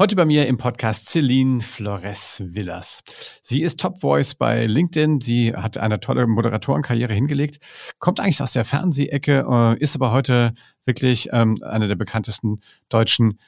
[0.00, 3.02] Heute bei mir im Podcast Celine Flores Villas.
[3.42, 5.20] Sie ist Top Voice bei LinkedIn.
[5.20, 7.58] Sie hat eine tolle Moderatorenkarriere hingelegt,
[7.98, 10.54] kommt eigentlich aus der Fernsehecke, äh, ist aber heute
[10.86, 13.38] wirklich ähm, eine der bekanntesten deutschen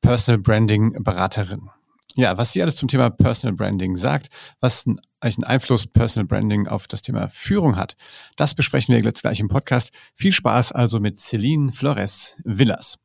[0.00, 1.68] Personal Branding Beraterinnen.
[2.14, 4.28] Ja, was sie alles zum Thema Personal Branding sagt,
[4.60, 7.96] was einen, einen Einfluss Personal Branding auf das Thema Führung hat,
[8.36, 9.90] das besprechen wir jetzt gleich im Podcast.
[10.14, 12.96] Viel Spaß also mit Celine Flores Villas.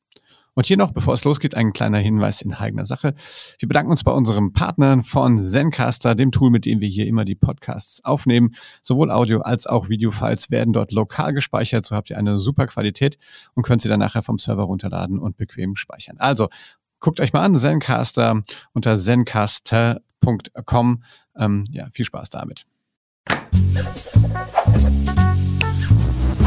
[0.55, 3.15] Und hier noch, bevor es losgeht, ein kleiner Hinweis in eigener Sache.
[3.59, 7.25] Wir bedanken uns bei unseren Partnern von Zencaster, dem Tool, mit dem wir hier immer
[7.25, 8.55] die Podcasts aufnehmen.
[8.81, 11.85] Sowohl Audio als auch Videofiles werden dort lokal gespeichert.
[11.85, 13.17] So habt ihr eine super Qualität
[13.55, 16.17] und könnt sie dann nachher vom Server runterladen und bequem speichern.
[16.19, 16.49] Also
[16.99, 18.43] guckt euch mal an, Zencaster
[18.73, 21.03] unter zencaster.com.
[21.35, 22.67] Ähm, ja, viel Spaß damit.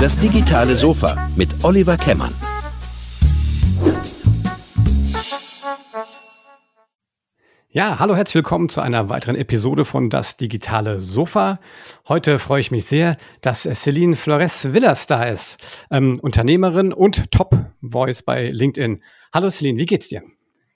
[0.01, 2.33] Das digitale Sofa mit Oliver Kemmern.
[7.77, 11.59] Ja, hallo, herzlich willkommen zu einer weiteren Episode von Das digitale Sofa.
[12.09, 18.23] Heute freue ich mich sehr, dass Celine Flores Villas da ist, ähm, Unternehmerin und Top-Voice
[18.23, 19.03] bei LinkedIn.
[19.35, 20.23] Hallo Celine, wie geht's dir?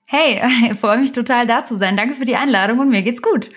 [0.04, 1.96] Hey, ich freue mich total da zu sein.
[1.96, 3.48] Danke für die Einladung und mir geht's gut.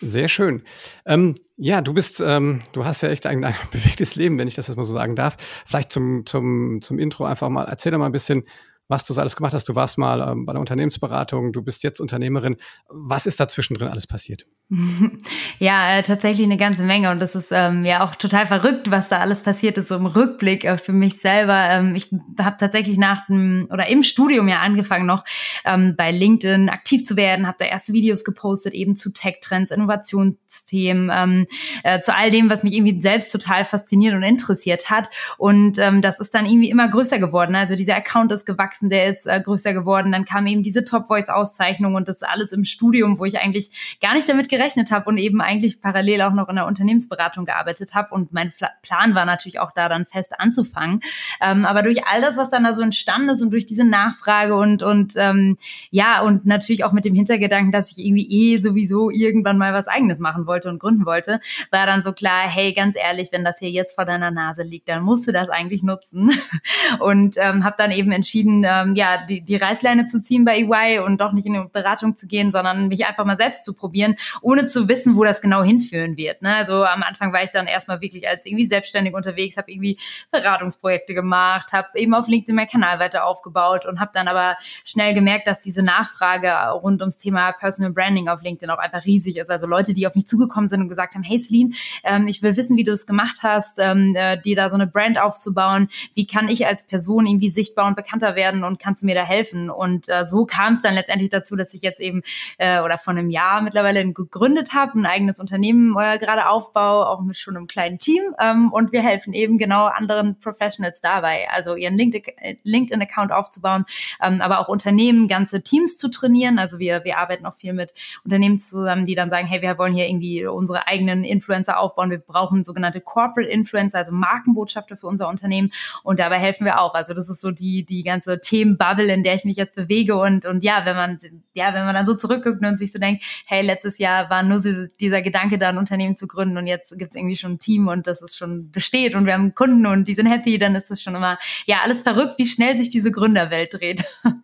[0.00, 0.62] Sehr schön.
[1.06, 4.54] Ähm, ja, du bist, ähm, du hast ja echt ein, ein bewegtes Leben, wenn ich
[4.54, 5.36] das jetzt mal so sagen darf.
[5.66, 8.44] Vielleicht zum, zum, zum Intro einfach mal, erzähl doch mal ein bisschen,
[8.88, 9.68] was du so alles gemacht hast.
[9.68, 12.56] Du warst mal ähm, bei einer Unternehmensberatung, du bist jetzt Unternehmerin.
[12.88, 14.46] Was ist da zwischendrin alles passiert?
[15.58, 19.08] Ja, äh, tatsächlich eine ganze Menge und das ist ähm, ja auch total verrückt, was
[19.08, 21.68] da alles passiert ist, so im Rückblick äh, für mich selber.
[21.70, 25.24] Ähm, ich habe tatsächlich nach dem oder im Studium ja angefangen noch
[25.64, 31.10] ähm, bei LinkedIn aktiv zu werden, habe da erste Videos gepostet eben zu Tech-Trends, Innovationsthemen,
[31.14, 31.46] ähm,
[31.84, 36.02] äh, zu all dem, was mich irgendwie selbst total fasziniert und interessiert hat und ähm,
[36.02, 37.54] das ist dann irgendwie immer größer geworden.
[37.54, 41.06] Also dieser Account ist gewachsen, der ist äh, größer geworden, dann kam eben diese Top
[41.08, 45.08] Voice Auszeichnung und das alles im Studium, wo ich eigentlich gar nicht damit gerechnet habe
[45.08, 48.14] und eben eigentlich parallel auch noch in der Unternehmensberatung gearbeitet habe.
[48.14, 48.52] Und mein
[48.82, 51.00] Plan war natürlich auch da dann fest anzufangen.
[51.40, 54.54] Ähm, aber durch all das, was dann da so entstanden ist und durch diese Nachfrage
[54.56, 55.56] und, und ähm,
[55.90, 59.88] ja, und natürlich auch mit dem Hintergedanken, dass ich irgendwie eh sowieso irgendwann mal was
[59.88, 61.40] eigenes machen wollte und gründen wollte,
[61.70, 64.88] war dann so klar, hey, ganz ehrlich, wenn das hier jetzt vor deiner Nase liegt,
[64.88, 66.32] dann musst du das eigentlich nutzen.
[67.00, 71.00] und ähm, habe dann eben entschieden, ähm, ja, die, die Reißleine zu ziehen bei EY
[71.00, 74.16] und doch nicht in eine Beratung zu gehen, sondern mich einfach mal selbst zu probieren
[74.40, 76.42] ohne zu wissen, wo das genau hinführen wird.
[76.42, 76.54] Ne?
[76.54, 79.98] Also am Anfang war ich dann erstmal wirklich als irgendwie selbstständig unterwegs, habe irgendwie
[80.30, 85.14] Beratungsprojekte gemacht, habe eben auf LinkedIn meinen Kanal weiter aufgebaut und habe dann aber schnell
[85.14, 89.50] gemerkt, dass diese Nachfrage rund ums Thema Personal Branding auf LinkedIn auch einfach riesig ist.
[89.50, 92.56] Also Leute, die auf mich zugekommen sind und gesagt haben, hey Celine, ähm, ich will
[92.56, 95.88] wissen, wie du es gemacht hast, ähm, äh, dir da so eine Brand aufzubauen.
[96.14, 99.24] Wie kann ich als Person irgendwie sichtbar und bekannter werden und kannst du mir da
[99.24, 99.70] helfen?
[99.70, 102.22] Und äh, so kam es dann letztendlich dazu, dass ich jetzt eben
[102.58, 107.22] äh, oder vor einem Jahr mittlerweile gegründet habe, ein eigenes Unternehmen äh, gerade aufbaue, auch
[107.22, 108.22] mit schon einem kleinen Team.
[108.40, 113.84] Ähm, und wir helfen eben genau anderen Professionals dabei, also ihren LinkedIn-Account aufzubauen,
[114.22, 116.58] ähm, aber auch Unternehmen, ganze Teams zu trainieren.
[116.58, 117.92] Also wir, wir arbeiten auch viel mit
[118.24, 122.10] Unternehmen zusammen, die dann sagen, hey, wir wollen hier irgendwie unsere eigenen Influencer aufbauen.
[122.10, 125.72] Wir brauchen sogenannte Corporate Influencer, also Markenbotschafter für unser Unternehmen.
[126.02, 126.94] Und dabei helfen wir auch.
[126.94, 130.16] Also das ist so die, die ganze Themenbubble, in der ich mich jetzt bewege.
[130.16, 131.18] Und, und ja, wenn man,
[131.54, 134.58] ja, wenn man dann so zurückguckt und sich so denkt, hey, letztes Jahr war nur
[134.58, 137.58] so dieser Gedanke, da ein Unternehmen zu gründen und jetzt gibt es irgendwie schon ein
[137.58, 140.74] Team und das ist schon besteht und wir haben Kunden und die sind happy, dann
[140.74, 144.04] ist das schon immer, ja, alles verrückt, wie schnell sich diese Gründerwelt dreht.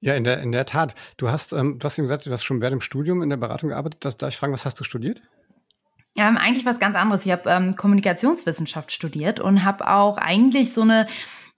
[0.00, 0.94] Ja, in der, in der Tat.
[1.16, 3.36] Du hast, ähm, du hast eben gesagt, du hast schon während dem Studium in der
[3.36, 4.04] Beratung gearbeitet.
[4.04, 5.22] Das, darf ich fragen, was hast du studiert?
[6.14, 7.24] Ja, eigentlich was ganz anderes.
[7.26, 11.08] Ich habe ähm, Kommunikationswissenschaft studiert und habe auch eigentlich so eine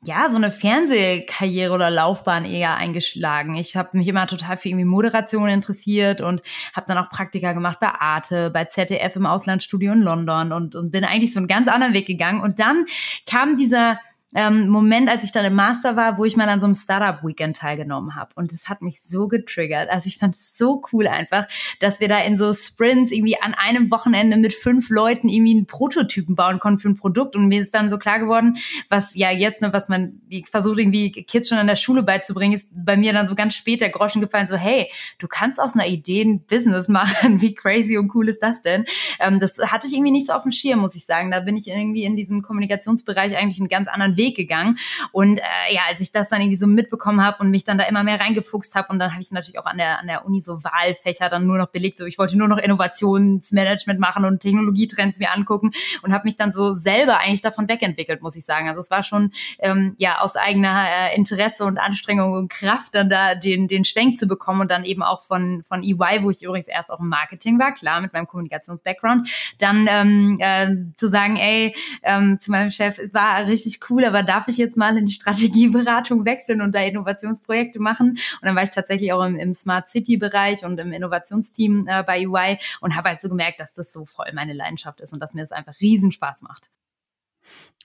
[0.02, 3.56] ja, so eine Fernsehkarriere oder Laufbahn eher eingeschlagen.
[3.56, 6.40] Ich habe mich immer total für irgendwie Moderation interessiert und
[6.72, 10.90] habe dann auch Praktika gemacht bei Arte, bei ZDF im Auslandsstudio in London und, und
[10.90, 12.40] bin eigentlich so einen ganz anderen Weg gegangen.
[12.40, 12.86] Und dann
[13.26, 13.98] kam dieser
[14.34, 17.56] ähm, Moment, als ich dann im Master war, wo ich mal an so einem Startup-Weekend
[17.56, 18.30] teilgenommen habe.
[18.36, 19.91] Und das hat mich so getriggert.
[19.91, 21.48] Also ich fand es so cool einfach,
[21.80, 25.66] dass wir da in so Sprints irgendwie an einem Wochenende mit fünf Leuten irgendwie einen
[25.66, 27.34] Prototypen bauen konnten für ein Produkt.
[27.34, 28.56] Und mir ist dann so klar geworden,
[28.88, 32.71] was ja jetzt, ne, was man versucht irgendwie Kids schon an der Schule beizubringen, ist
[32.72, 34.88] bei mir dann so ganz spät der Groschen gefallen, so hey,
[35.18, 37.41] du kannst aus einer Idee ein Business machen.
[37.41, 38.84] Wie crazy und cool ist das denn?
[39.18, 41.32] Ähm, das hatte ich irgendwie nicht so auf dem Schirm, muss ich sagen.
[41.32, 44.78] Da bin ich irgendwie in diesem Kommunikationsbereich eigentlich einen ganz anderen gegangen.
[45.12, 47.84] Und äh, ja, als ich das dann irgendwie so mitbekommen habe und mich dann da
[47.84, 50.40] immer mehr reingefuchst habe und dann habe ich natürlich auch an der, an der Uni
[50.40, 51.98] so Wahlfächer dann nur noch belegt.
[51.98, 55.72] So, ich wollte nur noch Innovationsmanagement machen und Technologietrends mir angucken
[56.02, 58.68] und habe mich dann so selber eigentlich davon wegentwickelt, muss ich sagen.
[58.68, 63.10] Also es war schon ähm, ja aus eigener äh, Interesse und Anstrengung und Kraft dann
[63.10, 66.42] da den, den Schwenk zu bekommen und dann eben auch von, von EY, wo ich
[66.42, 69.28] übrigens erst auch im Marketing war, klar, mit meinem Kommunikations-Background,
[69.58, 74.22] dann ähm, äh, zu sagen, ey, ähm, zu meinem Chef, es war richtig cool, aber
[74.22, 78.10] darf ich jetzt mal in die Strategieberatung wechseln und da Innovationsprojekte machen?
[78.10, 82.21] Und dann war ich tatsächlich auch im, im Smart City-Bereich und im Innovationsteam äh, bei
[82.21, 85.34] EY und habe halt so gemerkt, dass das so voll meine Leidenschaft ist und dass
[85.34, 86.71] mir das einfach riesen Spaß macht.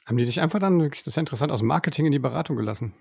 [0.06, 2.56] Haben die dich einfach dann, das ist ja interessant, aus dem Marketing in die Beratung
[2.56, 2.94] gelassen?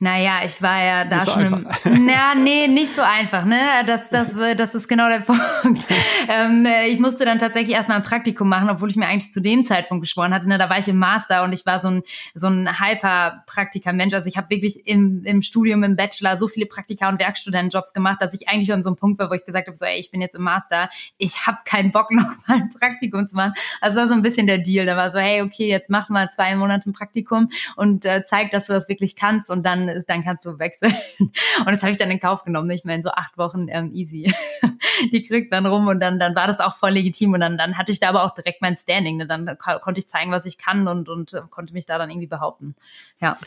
[0.00, 1.66] Naja, ich war ja da so schon.
[1.84, 3.58] Im, na, nee, nicht so einfach, ne?
[3.84, 5.20] Das, das, das ist genau der
[5.62, 5.84] Punkt.
[6.28, 9.64] ähm, ich musste dann tatsächlich erstmal ein Praktikum machen, obwohl ich mir eigentlich zu dem
[9.64, 10.48] Zeitpunkt geschworen hatte.
[10.48, 10.56] Ne?
[10.56, 12.02] Da war ich im Master und ich war so ein,
[12.34, 14.14] so ein Hyper-Praktiker-Mensch.
[14.14, 18.22] Also ich habe wirklich im, im Studium, im Bachelor so viele Praktika- und Werkstudentenjobs gemacht,
[18.22, 20.12] dass ich eigentlich an so einem Punkt war, wo ich gesagt habe: so, ey, ich
[20.12, 23.54] bin jetzt im Master, ich habe keinen Bock, noch mal ein Praktikum zu machen.
[23.80, 24.86] Also das war so ein bisschen der Deal.
[24.86, 28.52] Da war so, hey, okay, jetzt mach mal zwei Monate ein Praktikum und äh, zeig,
[28.52, 29.50] dass du das wirklich kannst.
[29.50, 30.94] Und und dann, dann kannst du wechseln.
[31.18, 32.70] Und das habe ich dann in Kauf genommen.
[32.70, 34.32] Ich meine, so acht Wochen ähm, easy.
[35.12, 37.32] Die kriegt dann rum und dann, dann war das auch voll legitim.
[37.32, 39.16] Und dann, dann hatte ich da aber auch direkt mein Standing.
[39.16, 39.26] Ne?
[39.26, 42.26] Dann konnte ich zeigen, was ich kann und, und äh, konnte mich da dann irgendwie
[42.26, 42.74] behaupten.
[43.20, 43.38] Ja.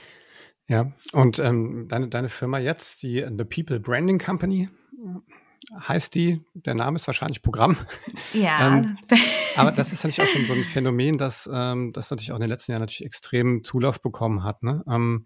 [0.67, 4.69] Ja, und ähm, deine, deine Firma jetzt, die The People Branding Company,
[5.79, 7.77] heißt die, der Name ist wahrscheinlich Programm.
[8.33, 8.77] Ja.
[8.77, 8.97] ähm,
[9.55, 12.41] aber das ist natürlich auch so, so ein Phänomen, das, ähm, das natürlich auch in
[12.41, 14.63] den letzten Jahren natürlich extrem Zulauf bekommen hat.
[14.63, 14.83] Ne?
[14.87, 15.25] Ähm,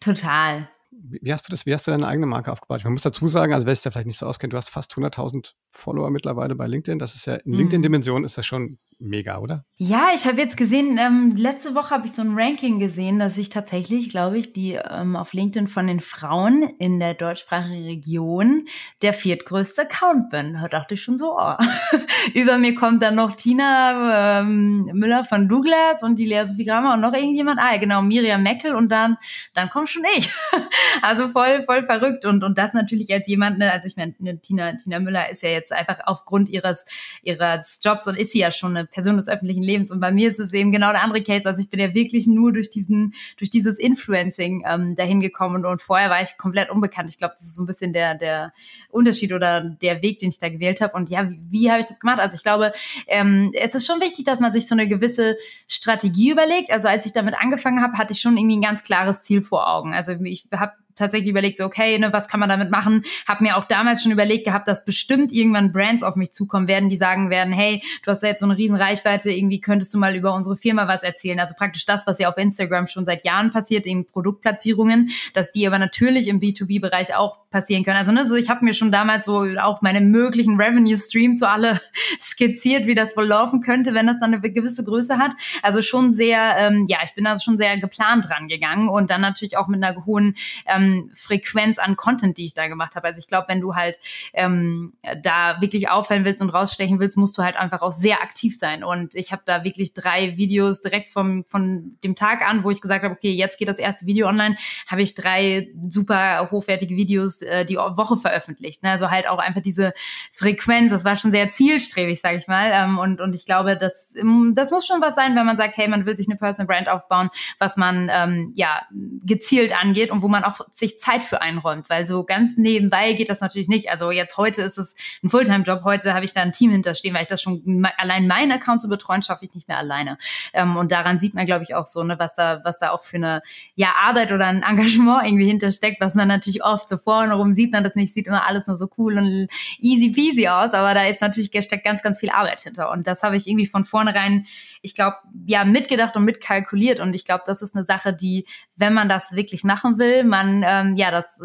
[0.00, 0.68] Total.
[0.90, 2.82] Wie hast du das, wie hast du deine eigene Marke aufgebaut?
[2.82, 4.92] Man muss dazu sagen, also wer sich da vielleicht nicht so auskennt, du hast fast
[4.94, 6.98] 100.000 Follower mittlerweile bei LinkedIn.
[6.98, 7.58] Das ist ja, in mhm.
[7.58, 9.64] LinkedIn-Dimension ist das schon mega, oder?
[9.76, 13.36] Ja, ich habe jetzt gesehen, ähm, letzte Woche habe ich so ein Ranking gesehen, dass
[13.36, 18.66] ich tatsächlich, glaube ich, die ähm, auf LinkedIn von den Frauen in der deutschsprachigen Region
[19.02, 20.54] der viertgrößte Account bin.
[20.54, 21.54] Da dachte ich schon so, oh.
[22.34, 26.94] über mir kommt dann noch Tina ähm, Müller von Douglas und die Lea Sophie Grammer
[26.94, 27.60] und noch irgendjemand.
[27.60, 29.16] Ah, genau, Miriam Meckel und dann,
[29.54, 30.28] dann kommt schon ich.
[31.02, 34.38] also voll, voll verrückt und, und das natürlich als jemand, ne, also ich meine, ne,
[34.38, 36.84] Tina, Tina Müller ist ja jetzt einfach aufgrund ihres,
[37.22, 39.90] ihres Jobs und ist sie ja schon eine Person des öffentlichen Lebens.
[39.90, 41.46] Und bei mir ist es eben genau der andere Case.
[41.46, 45.66] Also ich bin ja wirklich nur durch diesen, durch dieses Influencing ähm, dahin gekommen und,
[45.66, 47.10] und vorher war ich komplett unbekannt.
[47.10, 48.52] Ich glaube, das ist so ein bisschen der, der
[48.90, 50.94] Unterschied oder der Weg, den ich da gewählt habe.
[50.94, 52.20] Und ja, wie, wie habe ich das gemacht?
[52.20, 52.72] Also ich glaube,
[53.06, 55.36] ähm, es ist schon wichtig, dass man sich so eine gewisse
[55.66, 56.70] Strategie überlegt.
[56.70, 59.68] Also als ich damit angefangen habe, hatte ich schon irgendwie ein ganz klares Ziel vor
[59.68, 59.92] Augen.
[59.92, 60.67] Also ich habe
[60.98, 63.02] tatsächlich überlegt, so, okay, ne, was kann man damit machen?
[63.26, 66.88] Hab mir auch damals schon überlegt gehabt, dass bestimmt irgendwann Brands auf mich zukommen werden,
[66.88, 69.98] die sagen werden, hey, du hast da jetzt so eine riesen Reichweite, irgendwie könntest du
[69.98, 71.40] mal über unsere Firma was erzählen.
[71.40, 75.66] Also praktisch das, was ja auf Instagram schon seit Jahren passiert, eben Produktplatzierungen, dass die
[75.66, 77.96] aber natürlich im B2B-Bereich auch passieren können.
[77.96, 81.80] Also ne, so ich habe mir schon damals so auch meine möglichen Revenue-Streams so alle
[82.20, 85.32] skizziert, wie das wohl laufen könnte, wenn das dann eine gewisse Größe hat.
[85.62, 89.20] Also schon sehr, ähm, ja, ich bin also schon sehr geplant dran gegangen und dann
[89.20, 90.36] natürlich auch mit einer hohen
[90.66, 93.06] ähm, ähm, Frequenz an Content, die ich da gemacht habe.
[93.06, 93.98] Also ich glaube, wenn du halt
[94.32, 98.56] ähm, da wirklich auffallen willst und rausstechen willst, musst du halt einfach auch sehr aktiv
[98.56, 98.84] sein.
[98.84, 102.80] Und ich habe da wirklich drei Videos direkt vom, von dem Tag an, wo ich
[102.80, 104.56] gesagt habe, okay, jetzt geht das erste Video online,
[104.86, 108.82] habe ich drei super hochwertige Videos äh, die Woche veröffentlicht.
[108.82, 108.90] Ne?
[108.90, 109.92] Also halt auch einfach diese
[110.30, 112.70] Frequenz, das war schon sehr zielstrebig, sage ich mal.
[112.72, 115.76] Ähm, und, und ich glaube, das, ähm, das muss schon was sein, wenn man sagt,
[115.76, 118.82] hey, man will sich eine Personal Brand aufbauen, was man ähm, ja
[119.24, 123.28] gezielt angeht und wo man auch sich Zeit für einräumt, weil so ganz nebenbei geht
[123.28, 123.90] das natürlich nicht.
[123.90, 127.22] Also jetzt heute ist es ein Fulltime-Job, heute habe ich da ein Team hinterstehen, weil
[127.22, 130.18] ich das schon allein meinen Account zu betreuen, schaffe ich nicht mehr alleine.
[130.52, 133.02] Ähm, und daran sieht man, glaube ich, auch so, ne, was da, was da auch
[133.02, 133.42] für eine
[133.74, 137.72] ja, Arbeit oder ein Engagement irgendwie hintersteckt, was man natürlich oft so vorne rum sieht
[137.72, 139.48] man das nicht, sieht immer alles nur so cool und
[139.78, 142.90] easy peasy aus, aber da ist natürlich steckt ganz, ganz viel Arbeit hinter.
[142.90, 144.46] Und das habe ich irgendwie von vornherein,
[144.82, 147.00] ich glaube, ja, mitgedacht und mitkalkuliert.
[147.00, 150.62] Und ich glaube, das ist eine Sache, die, wenn man das wirklich machen will, man
[150.68, 151.36] ähm, ja, das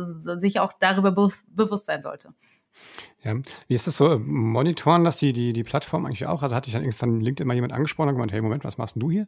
[0.42, 2.34] sich auch darüber bewusst, bewusst sein sollte.
[3.24, 3.36] Ja.
[3.68, 4.20] Wie ist das so?
[4.20, 6.44] Monitoren das die, die, die Plattform eigentlich auch?
[6.44, 8.96] Also hatte ich dann irgendwann LinkedIn mal jemand angesprochen und gemeint, hey, Moment, was machst
[8.96, 9.26] denn du hier?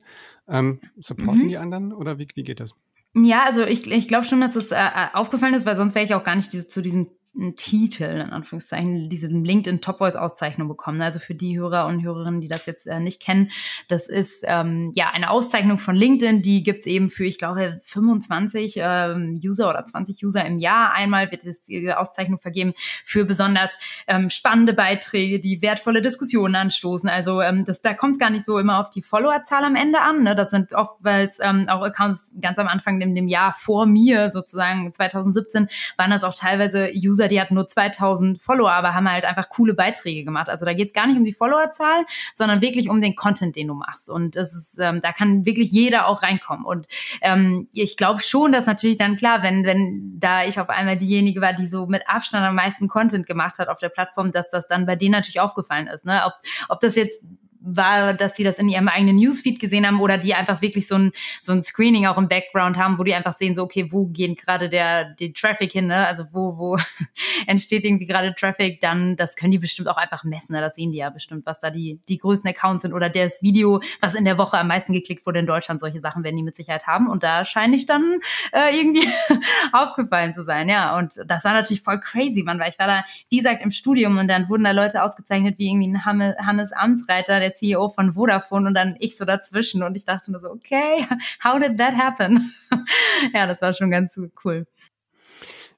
[0.47, 1.47] Ähm, supporten mhm.
[1.47, 2.75] die anderen oder wie, wie geht das?
[3.13, 4.77] Ja, also ich, ich glaube schon, dass es äh,
[5.13, 7.09] aufgefallen ist, weil sonst wäre ich auch gar nicht zu diesem
[7.55, 11.01] Titel, in Anführungszeichen, diese LinkedIn Top Voice Auszeichnung bekommen.
[11.01, 13.51] Also für die Hörer und Hörerinnen, die das jetzt äh, nicht kennen,
[13.87, 18.75] das ist ähm, ja eine Auszeichnung von LinkedIn, die gibt's eben für, ich glaube, 25
[18.77, 20.93] ähm, User oder 20 User im Jahr.
[20.93, 22.73] Einmal wird es diese Auszeichnung vergeben
[23.03, 23.71] für besonders
[24.07, 27.09] ähm, spannende Beiträge, die wertvolle Diskussionen anstoßen.
[27.09, 30.01] Also ähm, das, da kommt es gar nicht so immer auf die Followerzahl am Ende
[30.01, 30.23] an.
[30.23, 30.35] Ne?
[30.35, 34.93] Das sind oftmals ähm, auch Accounts ganz am Anfang in dem Jahr vor mir, sozusagen
[34.93, 39.25] 2017, waren das auch teilweise User, User, die hatten nur 2000 Follower, aber haben halt
[39.25, 40.49] einfach coole Beiträge gemacht.
[40.49, 43.67] Also da geht es gar nicht um die Followerzahl, sondern wirklich um den Content, den
[43.67, 44.09] du machst.
[44.09, 46.65] Und das ist, ähm, da kann wirklich jeder auch reinkommen.
[46.65, 46.87] Und
[47.21, 51.41] ähm, ich glaube schon, dass natürlich dann klar, wenn, wenn da ich auf einmal diejenige
[51.41, 54.67] war, die so mit Abstand am meisten Content gemacht hat auf der Plattform, dass das
[54.67, 56.05] dann bei denen natürlich aufgefallen ist.
[56.05, 56.21] Ne?
[56.25, 56.33] Ob,
[56.69, 57.23] ob das jetzt
[57.65, 60.95] war, dass die das in ihrem eigenen Newsfeed gesehen haben oder die einfach wirklich so
[60.95, 64.05] ein, so ein Screening auch im Background haben, wo die einfach sehen, so, okay, wo
[64.05, 66.07] gehen gerade der, der Traffic hin, ne?
[66.07, 66.77] Also wo, wo
[67.47, 70.61] entsteht irgendwie gerade Traffic, dann, das können die bestimmt auch einfach messen, ne?
[70.61, 73.81] Das sehen die ja bestimmt, was da die, die größten Accounts sind oder das Video,
[73.99, 76.55] was in der Woche am meisten geklickt wurde in Deutschland, solche Sachen werden die mit
[76.55, 77.09] Sicherheit haben.
[77.09, 78.19] Und da scheine ich dann
[78.51, 79.07] äh, irgendwie
[79.71, 80.97] aufgefallen zu sein, ja.
[80.97, 84.17] Und das war natürlich voll crazy, man, weil ich war da, wie gesagt, im Studium
[84.17, 88.67] und dann wurden da Leute ausgezeichnet wie irgendwie ein Hannes Amtsreiter, der CEO von Vodafone
[88.67, 91.05] und dann ich so dazwischen und ich dachte nur so, okay,
[91.43, 92.53] how did that happen?
[93.33, 94.67] ja, das war schon ganz cool.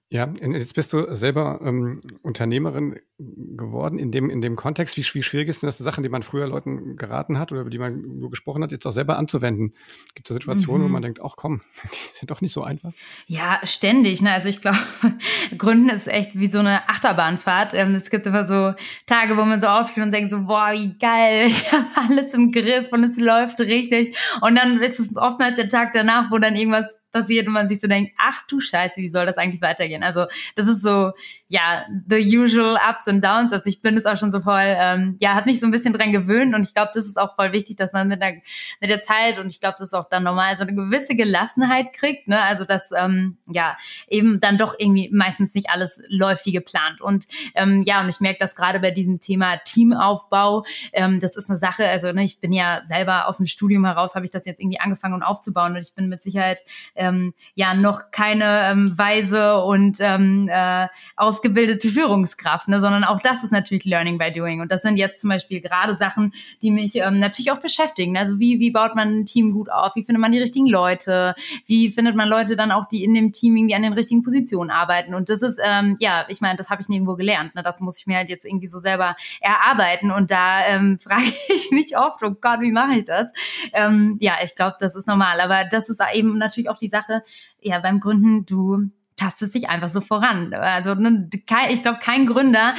[0.09, 4.95] Ja, jetzt bist du selber ähm, Unternehmerin geworden in dem, in dem Kontext.
[4.95, 7.69] Wie, wie schwierig ist denn das, Sachen, die man früher Leuten geraten hat oder über
[7.69, 9.73] die man nur gesprochen hat, jetzt auch selber anzuwenden?
[10.15, 10.85] Gibt es Situationen, mhm.
[10.85, 11.59] wo man denkt, ach komm,
[12.13, 12.93] ist ja doch nicht so einfach?
[13.25, 14.21] Ja, ständig.
[14.21, 14.31] Ne?
[14.31, 14.77] Also ich glaube,
[15.57, 17.73] Gründen ist echt wie so eine Achterbahnfahrt.
[17.73, 18.75] Ähm, es gibt immer so
[19.07, 22.53] Tage, wo man so aufsteht und denkt so, boah, wie geil, ich habe alles im
[22.53, 24.17] Griff und es läuft richtig.
[24.39, 27.79] Und dann ist es oftmals der Tag danach, wo dann irgendwas passiert und man sich
[27.79, 30.03] so denkt, ach du Scheiße, wie soll das eigentlich weitergehen?
[30.03, 31.11] Also das ist so,
[31.49, 33.53] ja, the usual ups and downs.
[33.53, 35.93] Also ich bin es auch schon so voll, ähm, ja, hat mich so ein bisschen
[35.93, 38.33] dran gewöhnt und ich glaube, das ist auch voll wichtig, dass man mit der,
[38.81, 41.93] mit der Zeit und ich glaube, das ist auch dann normal, so eine gewisse Gelassenheit
[41.93, 42.41] kriegt, ne?
[42.41, 43.77] Also dass, ähm, ja,
[44.09, 46.99] eben dann doch irgendwie meistens nicht alles läuft wie geplant.
[46.99, 51.49] Und ähm, ja, und ich merke das gerade bei diesem Thema Teamaufbau, ähm, das ist
[51.49, 54.45] eine Sache, also ne, ich bin ja selber aus dem Studium heraus, habe ich das
[54.45, 56.59] jetzt irgendwie angefangen und aufzubauen und ich bin mit Sicherheit
[56.95, 63.21] ähm, ja noch keine ähm, weise und ähm, äh, aus ausgebildete Führungskraft, ne, sondern auch
[63.21, 64.61] das ist natürlich Learning by Doing.
[64.61, 68.17] Und das sind jetzt zum Beispiel gerade Sachen, die mich ähm, natürlich auch beschäftigen.
[68.17, 69.95] Also wie, wie baut man ein Team gut auf?
[69.95, 71.35] Wie findet man die richtigen Leute?
[71.65, 74.71] Wie findet man Leute dann auch, die in dem Team irgendwie an den richtigen Positionen
[74.71, 75.13] arbeiten?
[75.13, 77.53] Und das ist, ähm, ja, ich meine, das habe ich nirgendwo gelernt.
[77.55, 77.61] Ne?
[77.61, 80.11] Das muss ich mir halt jetzt irgendwie so selber erarbeiten.
[80.11, 83.27] Und da ähm, frage ich mich oft, oh Gott, wie mache ich das?
[83.73, 85.39] Ähm, ja, ich glaube, das ist normal.
[85.39, 87.23] Aber das ist eben natürlich auch die Sache,
[87.61, 90.53] ja, beim Gründen, du tastet sich einfach so voran.
[90.53, 91.29] Also ne,
[91.69, 92.75] ich glaube, kein Gründer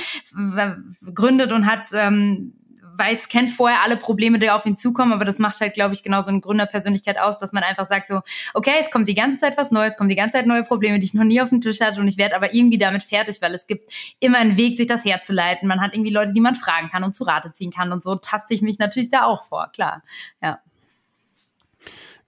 [1.14, 2.54] gründet und hat ähm,
[2.98, 6.02] weiß, kennt vorher alle Probleme, die auf ihn zukommen, aber das macht halt, glaube ich,
[6.02, 8.20] genau so eine Gründerpersönlichkeit aus, dass man einfach sagt so,
[8.54, 11.04] okay, es kommt die ganze Zeit was Neues, kommt die ganze Zeit neue Probleme, die
[11.04, 13.54] ich noch nie auf dem Tisch hatte und ich werde aber irgendwie damit fertig, weil
[13.54, 15.68] es gibt immer einen Weg, sich das herzuleiten.
[15.68, 18.16] Man hat irgendwie Leute, die man fragen kann und zu Rate ziehen kann und so
[18.16, 20.02] taste ich mich natürlich da auch vor, klar,
[20.42, 20.58] ja.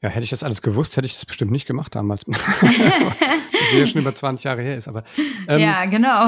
[0.03, 2.25] Ja, hätte ich das alles gewusst, hätte ich das bestimmt nicht gemacht damals.
[3.79, 5.05] ja schon über 20 Jahre her ist, aber.
[5.49, 6.27] Ähm, ja, genau.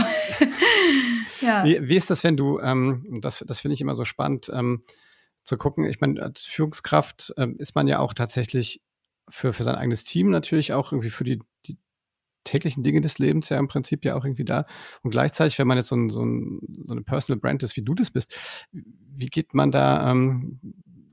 [1.42, 1.64] ja.
[1.64, 4.82] Wie, wie, ist das, wenn du, ähm, das, das finde ich immer so spannend, ähm,
[5.44, 5.84] zu gucken.
[5.84, 8.82] Ich meine, als Führungskraft ähm, ist man ja auch tatsächlich
[9.28, 11.78] für, für sein eigenes Team natürlich auch irgendwie für die, die
[12.44, 14.64] täglichen Dinge des Lebens ja im Prinzip ja auch irgendwie da.
[15.02, 17.82] Und gleichzeitig, wenn man jetzt so, ein, so, ein, so eine Personal Brand ist, wie
[17.82, 18.38] du das bist,
[18.72, 20.60] wie geht man da, ähm,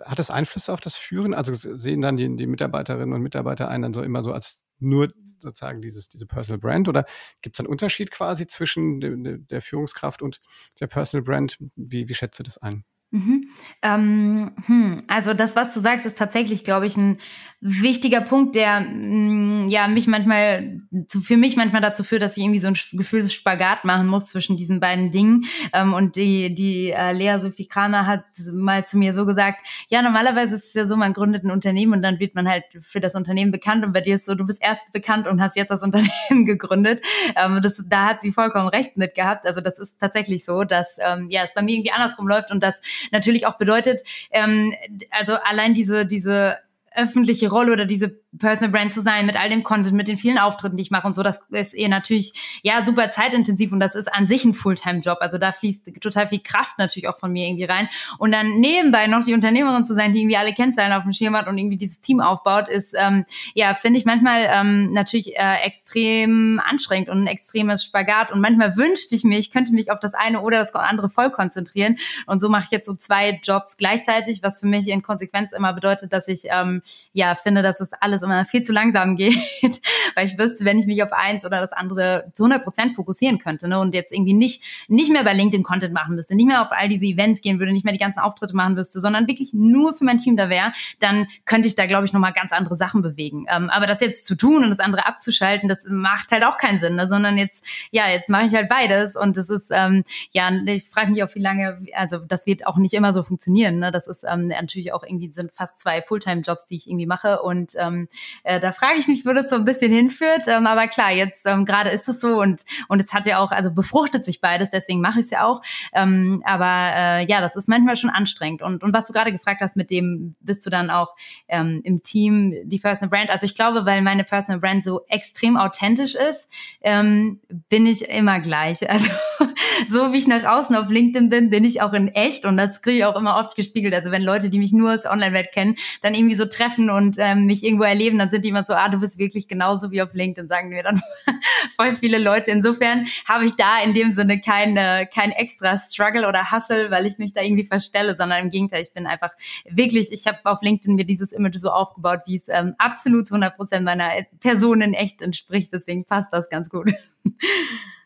[0.04, 1.34] hat das Einflüsse auf das Führen?
[1.34, 5.14] Also sehen dann die, die Mitarbeiterinnen und Mitarbeiter einen dann so immer so als nur
[5.42, 7.06] sozusagen dieses, diese Personal Brand oder
[7.42, 10.42] gibt es einen Unterschied quasi zwischen de, der Führungskraft und
[10.80, 11.58] der Personal Brand?
[11.76, 12.84] Wie, wie schätzt du das ein?
[13.12, 13.50] Mhm.
[13.82, 15.04] Ähm, hm.
[15.08, 17.18] Also das, was du sagst, ist tatsächlich, glaube ich, ein
[17.62, 22.38] wichtiger Punkt, der mh, mm, ja mich manchmal zu, für mich manchmal dazu führt, dass
[22.38, 25.46] ich irgendwie so ein Gefühlsspagat machen muss zwischen diesen beiden Dingen.
[25.74, 28.24] Ähm, und die die äh, Lea Sophie Kramer hat
[28.54, 31.94] mal zu mir so gesagt: Ja, normalerweise ist es ja so, man gründet ein Unternehmen
[31.94, 33.84] und dann wird man halt für das Unternehmen bekannt.
[33.84, 37.02] Und bei dir ist so, du bist erst bekannt und hast jetzt das Unternehmen gegründet.
[37.36, 39.46] Ähm, das, da hat sie vollkommen recht mit gehabt.
[39.46, 42.64] Also das ist tatsächlich so, dass ähm, ja es bei mir irgendwie andersrum läuft und
[42.64, 42.80] das
[43.12, 44.02] natürlich auch bedeutet,
[44.32, 44.74] ähm,
[45.12, 46.58] also allein diese diese
[46.96, 50.38] öffentliche Rolle oder diese Personal Brand zu sein, mit all dem Content, mit den vielen
[50.38, 51.24] Auftritten, die ich mache und so.
[51.24, 55.18] Das ist eher natürlich, ja, super zeitintensiv und das ist an sich ein Fulltime-Job.
[55.22, 57.90] Also da fließt total viel Kraft natürlich auch von mir irgendwie rein.
[58.20, 61.36] Und dann nebenbei noch die Unternehmerin zu sein, die irgendwie alle Kennzahlen auf dem Schirm
[61.36, 65.64] hat und irgendwie dieses Team aufbaut, ist, ähm, ja, finde ich manchmal ähm, natürlich äh,
[65.64, 68.32] extrem anstrengend und ein extremes Spagat.
[68.32, 71.32] Und manchmal wünschte ich mir, ich könnte mich auf das eine oder das andere voll
[71.32, 71.98] konzentrieren.
[72.28, 75.74] Und so mache ich jetzt so zwei Jobs gleichzeitig, was für mich in Konsequenz immer
[75.74, 79.36] bedeutet, dass ich ähm, ja finde, dass es alles immer viel zu langsam geht,
[80.16, 83.40] weil ich wüsste, wenn ich mich auf eins oder das andere zu 100 Prozent fokussieren
[83.40, 86.62] könnte ne, und jetzt irgendwie nicht nicht mehr bei LinkedIn Content machen müsste, nicht mehr
[86.62, 89.54] auf all diese Events gehen würde, nicht mehr die ganzen Auftritte machen müsste, sondern wirklich
[89.54, 92.52] nur für mein Team da wäre, dann könnte ich da glaube ich noch mal ganz
[92.52, 93.46] andere Sachen bewegen.
[93.50, 96.78] Ähm, aber das jetzt zu tun und das andere abzuschalten, das macht halt auch keinen
[96.78, 100.50] Sinn, ne, sondern jetzt ja jetzt mache ich halt beides und das ist ähm, ja
[100.66, 103.80] ich frage mich auch wie lange, also das wird auch nicht immer so funktionieren.
[103.80, 103.92] Ne?
[103.92, 107.42] Das ist ähm, natürlich auch irgendwie sind fast zwei Fulltime-Jobs, die ich irgendwie mache.
[107.42, 108.08] Und ähm,
[108.44, 110.44] äh, da frage ich mich, wo das so ein bisschen hinführt.
[110.48, 113.52] Ähm, aber klar, jetzt ähm, gerade ist es so und und es hat ja auch,
[113.52, 115.62] also befruchtet sich beides, deswegen mache ich es ja auch.
[115.94, 118.62] Ähm, aber äh, ja, das ist manchmal schon anstrengend.
[118.62, 121.16] Und, und was du gerade gefragt hast, mit dem bist du dann auch
[121.48, 123.30] ähm, im Team die Personal Brand.
[123.30, 126.50] Also ich glaube, weil meine Personal Brand so extrem authentisch ist,
[126.82, 127.40] ähm,
[127.70, 128.80] bin ich immer gleich.
[128.90, 129.12] Also
[129.88, 132.82] so wie ich nach außen auf LinkedIn bin, bin ich auch in echt und das
[132.82, 133.94] kriege ich auch immer oft gespiegelt.
[133.94, 137.46] Also wenn Leute, die mich nur aus Online-Welt kennen, dann irgendwie so treffen und ähm,
[137.46, 140.14] mich irgendwo erleben, dann sind die immer so, ah, du bist wirklich genauso wie auf
[140.14, 141.02] LinkedIn, sagen mir dann
[141.76, 142.52] voll viele Leute.
[142.52, 147.18] Insofern habe ich da in dem Sinne keine, kein extra Struggle oder Hustle, weil ich
[147.18, 149.32] mich da irgendwie verstelle, sondern im Gegenteil, ich bin einfach
[149.70, 153.36] wirklich, ich habe auf LinkedIn mir dieses Image so aufgebaut, wie es ähm, absolut zu
[153.36, 155.72] 100 Prozent meiner Person in echt entspricht.
[155.74, 156.92] Deswegen passt das ganz gut.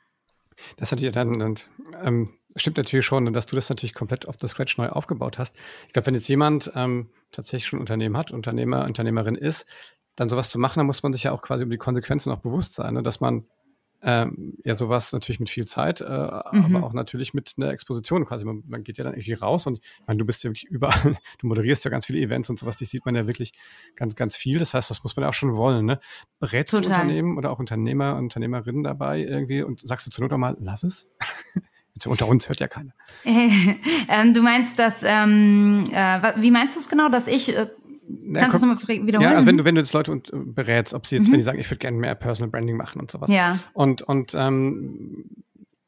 [0.78, 1.70] Das ja dann, und,
[2.02, 5.56] ähm, stimmt natürlich schon, dass du das natürlich komplett auf the scratch neu aufgebaut hast.
[5.88, 9.66] Ich glaube, wenn jetzt jemand ähm, tatsächlich schon Unternehmen hat, Unternehmer, Unternehmerin ist,
[10.16, 12.40] dann sowas zu machen, dann muss man sich ja auch quasi über die Konsequenzen auch
[12.40, 13.04] bewusst sein, ne?
[13.04, 13.46] dass man
[14.04, 16.76] ähm, ja, sowas natürlich mit viel Zeit, äh, mhm.
[16.76, 18.46] aber auch natürlich mit einer Exposition quasi.
[18.46, 21.18] Man, man, geht ja dann irgendwie raus und ich meine, du bist ja wirklich überall,
[21.40, 23.54] du moderierst ja ganz viele Events und sowas, die sieht man ja wirklich
[23.96, 24.60] ganz, ganz viel.
[24.60, 25.86] Das heißt, das muss man ja auch schon wollen.
[25.86, 26.00] Ne?
[26.40, 30.38] Berätst du Unternehmen oder auch Unternehmer, Unternehmerinnen dabei irgendwie und sagst du zur Not auch
[30.38, 31.08] mal, lass es?
[32.08, 32.92] Unter uns hört ja keiner.
[33.24, 37.68] ähm, du meinst, dass, ähm, äh, wie meinst du es genau, dass ich äh,
[38.34, 39.30] Kannst du es nochmal wiederholen?
[39.30, 41.34] Ja, also wenn du, wenn du jetzt Leute und, äh, berätst, ob sie jetzt, mhm.
[41.34, 43.30] wenn die sagen, ich würde gerne mehr Personal Branding machen und sowas.
[43.30, 43.60] Ja.
[43.74, 45.26] Und, und ähm,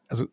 [0.07, 0.25] also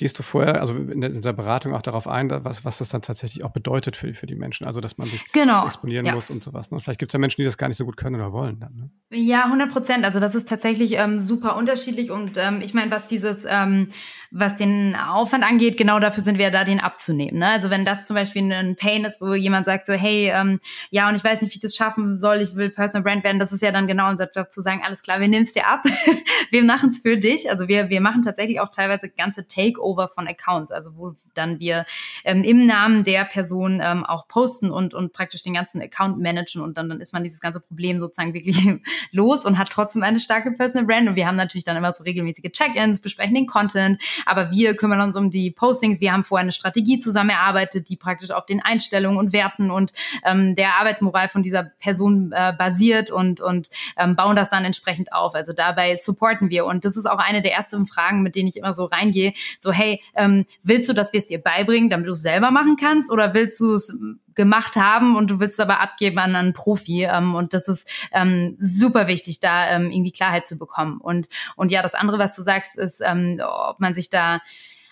[0.00, 3.44] gehst du vorher, also in, dieser Beratung auch darauf ein, was, was das dann tatsächlich
[3.44, 5.66] auch bedeutet für, für die Menschen, also dass man sich genau.
[5.66, 6.14] exponieren ja.
[6.14, 6.70] muss und sowas.
[6.70, 6.80] Ne?
[6.80, 8.58] Vielleicht gibt es ja Menschen, die das gar nicht so gut können oder wollen.
[8.60, 8.90] Dann, ne?
[9.12, 10.06] Ja, 100 Prozent.
[10.06, 13.88] Also das ist tatsächlich ähm, super unterschiedlich und ähm, ich meine, was dieses, ähm,
[14.30, 17.40] was den Aufwand angeht, genau dafür sind wir da, den abzunehmen.
[17.40, 17.48] Ne?
[17.48, 21.10] Also wenn das zum Beispiel ein Pain ist, wo jemand sagt so, hey, ähm, ja,
[21.10, 23.52] und ich weiß nicht, wie ich das schaffen soll, ich will Personal Brand werden, das
[23.52, 25.84] ist ja dann genau unser Job zu sagen, alles klar, wir nehmen es dir ab,
[26.50, 27.50] wir machen es für dich.
[27.50, 31.86] Also wir, wir machen tatsächlich auch teilweise ganze Takeover von Accounts also wo dann wir
[32.24, 36.62] ähm, im Namen der Person ähm, auch posten und, und praktisch den ganzen Account managen
[36.62, 38.58] und dann, dann ist man dieses ganze Problem sozusagen wirklich
[39.12, 41.08] los und hat trotzdem eine starke Personal Brand.
[41.08, 45.00] Und wir haben natürlich dann immer so regelmäßige Check-ins, besprechen den Content, aber wir kümmern
[45.00, 48.60] uns um die Postings, wir haben vorher eine Strategie zusammen erarbeitet, die praktisch auf den
[48.60, 49.92] Einstellungen und Werten und
[50.24, 55.12] ähm, der Arbeitsmoral von dieser Person äh, basiert und, und ähm, bauen das dann entsprechend
[55.12, 55.34] auf.
[55.34, 56.64] Also dabei supporten wir.
[56.66, 59.72] Und das ist auch eine der ersten Fragen, mit denen ich immer so reingehe, so
[59.80, 63.10] hey, ähm, willst du, dass wir es dir beibringen, damit du es selber machen kannst?
[63.10, 63.96] Oder willst du es
[64.34, 67.04] gemacht haben und du willst es aber abgeben an einen Profi?
[67.04, 71.00] Ähm, und das ist ähm, super wichtig, da ähm, irgendwie Klarheit zu bekommen.
[71.00, 74.40] Und, und ja, das andere, was du sagst, ist, ähm, ob man sich da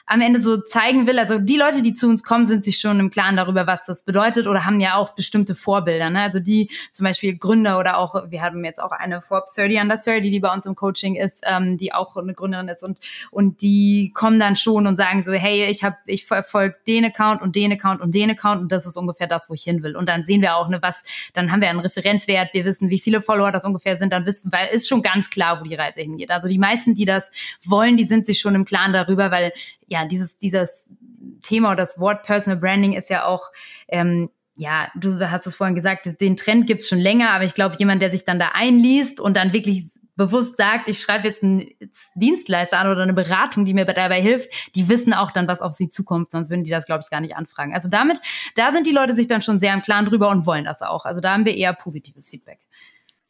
[0.08, 1.18] am Ende so zeigen will.
[1.18, 4.02] Also die Leute, die zu uns kommen, sind sich schon im Klaren darüber, was das
[4.02, 6.10] bedeutet oder haben ja auch bestimmte Vorbilder.
[6.10, 6.20] Ne?
[6.20, 9.96] Also die zum Beispiel Gründer oder auch, wir haben jetzt auch eine Forbes 30 under
[9.96, 12.98] 30, die bei uns im Coaching ist, ähm, die auch eine Gründerin ist und,
[13.30, 17.42] und die kommen dann schon und sagen so, hey, ich habe, ich verfolge den Account
[17.42, 19.94] und den Account und den Account und das ist ungefähr das, wo ich hin will.
[19.94, 21.02] Und dann sehen wir auch, ne, was,
[21.34, 24.50] dann haben wir einen Referenzwert, wir wissen, wie viele Follower das ungefähr sind, dann wissen,
[24.52, 26.30] weil ist schon ganz klar, wo die Reise hingeht.
[26.30, 27.30] Also die meisten, die das
[27.64, 29.52] wollen, die sind sich schon im Klaren darüber, weil
[29.88, 30.94] ja, dieses, dieses
[31.42, 33.50] Thema oder das Wort Personal Branding ist ja auch,
[33.88, 37.76] ähm, ja, du hast es vorhin gesagt, den Trend gibt's schon länger, aber ich glaube,
[37.78, 39.84] jemand, der sich dann da einliest und dann wirklich
[40.16, 41.70] bewusst sagt, ich schreibe jetzt einen
[42.16, 45.72] Dienstleister an oder eine Beratung, die mir dabei hilft, die wissen auch dann, was auf
[45.72, 47.72] sie zukommt, sonst würden die das, glaube ich, gar nicht anfragen.
[47.72, 48.18] Also damit,
[48.56, 51.04] da sind die Leute sich dann schon sehr im Klaren drüber und wollen das auch.
[51.04, 52.58] Also da haben wir eher positives Feedback.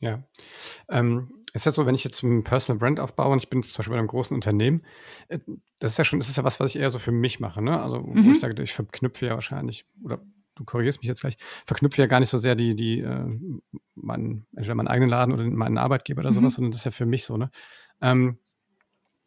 [0.01, 0.23] Ja.
[0.91, 1.31] Ähm,
[1.63, 3.93] ist ja so, wenn ich jetzt ein Personal Brand aufbaue und ich bin zum Beispiel
[3.93, 4.83] bei einem großen Unternehmen,
[5.29, 5.39] äh,
[5.79, 7.63] das ist ja schon, das ist ja was, was ich eher so für mich mache,
[7.63, 7.81] ne?
[7.81, 8.33] Also, wo mhm.
[8.33, 10.21] ich sage, ich verknüpfe ja wahrscheinlich oder
[10.55, 13.27] du korrigierst mich jetzt gleich, verknüpfe ja gar nicht so sehr die, die, äh,
[13.95, 16.35] meinen, entweder meinen eigenen Laden oder meinen Arbeitgeber oder mhm.
[16.35, 17.51] sowas, sondern das ist ja für mich so, ne?
[18.01, 18.39] Ähm,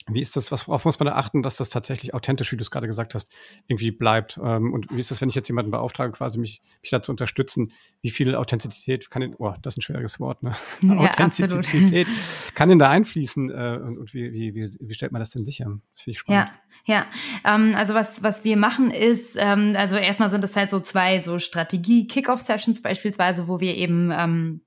[0.09, 2.61] wie ist das, was, worauf muss man da achten, dass das tatsächlich authentisch, wie du
[2.61, 3.31] es gerade gesagt hast,
[3.67, 4.39] irgendwie bleibt?
[4.43, 7.11] Ähm, und wie ist das, wenn ich jetzt jemanden beauftrage, quasi mich, mich da zu
[7.11, 7.71] unterstützen?
[8.01, 10.53] Wie viel Authentizität kann in, oh, das ist ein schwieriges Wort, ne?
[10.81, 12.07] Ja, Authentizität absolut.
[12.55, 13.49] kann denn da einfließen?
[13.49, 15.65] Äh, und, und wie, wie, wie, wie stellt man das denn sicher?
[15.93, 16.49] Das finde ich spannend.
[16.49, 16.57] Ja.
[16.85, 17.05] Ja,
[17.45, 21.19] ähm, also was, was wir machen ist, ähm, also erstmal sind es halt so zwei
[21.19, 24.61] so Strategie-Kickoff-Sessions beispielsweise, wo wir eben ähm,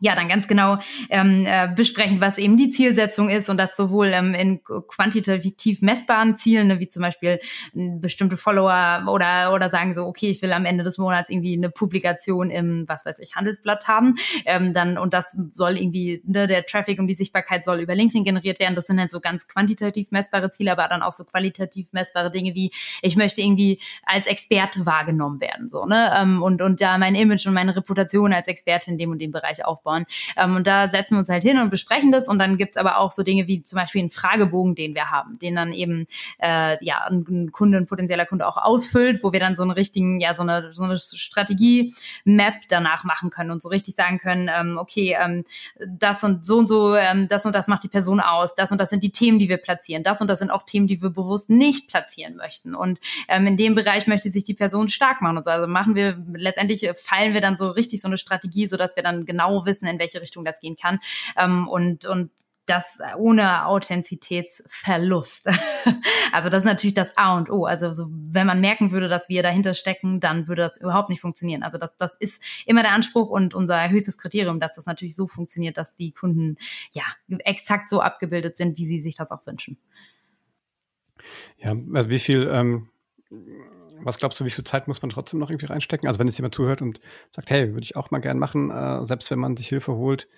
[0.00, 0.78] ja, dann ganz genau
[1.10, 6.36] ähm, äh, besprechen, was eben die Zielsetzung ist und das sowohl ähm, in quantitativ messbaren
[6.36, 7.40] Zielen, ne, wie zum Beispiel
[7.72, 11.70] bestimmte Follower oder oder sagen so, okay, ich will am Ende des Monats irgendwie eine
[11.70, 14.14] Publikation im, was weiß ich, Handelsblatt haben,
[14.46, 18.24] ähm, dann und das soll irgendwie ne, der Traffic und die Sichtbarkeit soll über LinkedIn
[18.24, 18.74] generiert werden.
[18.74, 22.54] Das sind halt so ganz quantitativ messbare Ziele, aber dann auch so qualitativ messbare Dinge
[22.54, 22.70] wie
[23.02, 27.46] ich möchte irgendwie als Experte wahrgenommen werden, so ne ähm, und und da mein Image
[27.46, 30.06] und meine Reputation als Experte in dem und dem Bereich aufbauen aufbauen.
[30.36, 32.28] Ähm, und da setzen wir uns halt hin und besprechen das.
[32.28, 35.38] Und dann gibt's aber auch so Dinge wie zum Beispiel einen Fragebogen, den wir haben,
[35.38, 36.06] den dann eben
[36.38, 40.20] äh, ja ein Kunde, ein potenzieller Kunde auch ausfüllt, wo wir dann so einen richtigen,
[40.20, 44.78] ja, so eine, so eine Strategie-Map danach machen können und so richtig sagen können, ähm,
[44.78, 45.44] okay, ähm,
[45.86, 48.78] das und so und so, ähm, das und das macht die Person aus, das und
[48.78, 51.10] das sind die Themen, die wir platzieren, das und das sind auch Themen, die wir
[51.10, 52.74] bewusst nicht platzieren möchten.
[52.74, 55.50] Und ähm, in dem Bereich möchte sich die Person stark machen und so.
[55.50, 59.02] Also machen wir letztendlich fallen wir dann so richtig so eine Strategie, so dass wir
[59.02, 60.98] dann genau wissen, wissen, in welche Richtung das gehen kann.
[61.36, 62.30] Ähm, und, und
[62.68, 65.48] das ohne Authentizitätsverlust.
[66.32, 67.64] also das ist natürlich das A und O.
[67.64, 71.20] Also so, wenn man merken würde, dass wir dahinter stecken, dann würde das überhaupt nicht
[71.20, 71.62] funktionieren.
[71.62, 75.26] Also das, das ist immer der Anspruch und unser höchstes Kriterium, dass das natürlich so
[75.26, 76.56] funktioniert, dass die Kunden
[76.92, 79.78] ja exakt so abgebildet sind, wie sie sich das auch wünschen.
[81.58, 82.90] Ja, also wie viel ähm,
[84.08, 86.08] was glaubst du, wie viel Zeit muss man trotzdem noch irgendwie reinstecken?
[86.08, 89.04] Also wenn jetzt jemand zuhört und sagt, hey, würde ich auch mal gern machen, äh,
[89.06, 90.28] selbst wenn man sich Hilfe holt,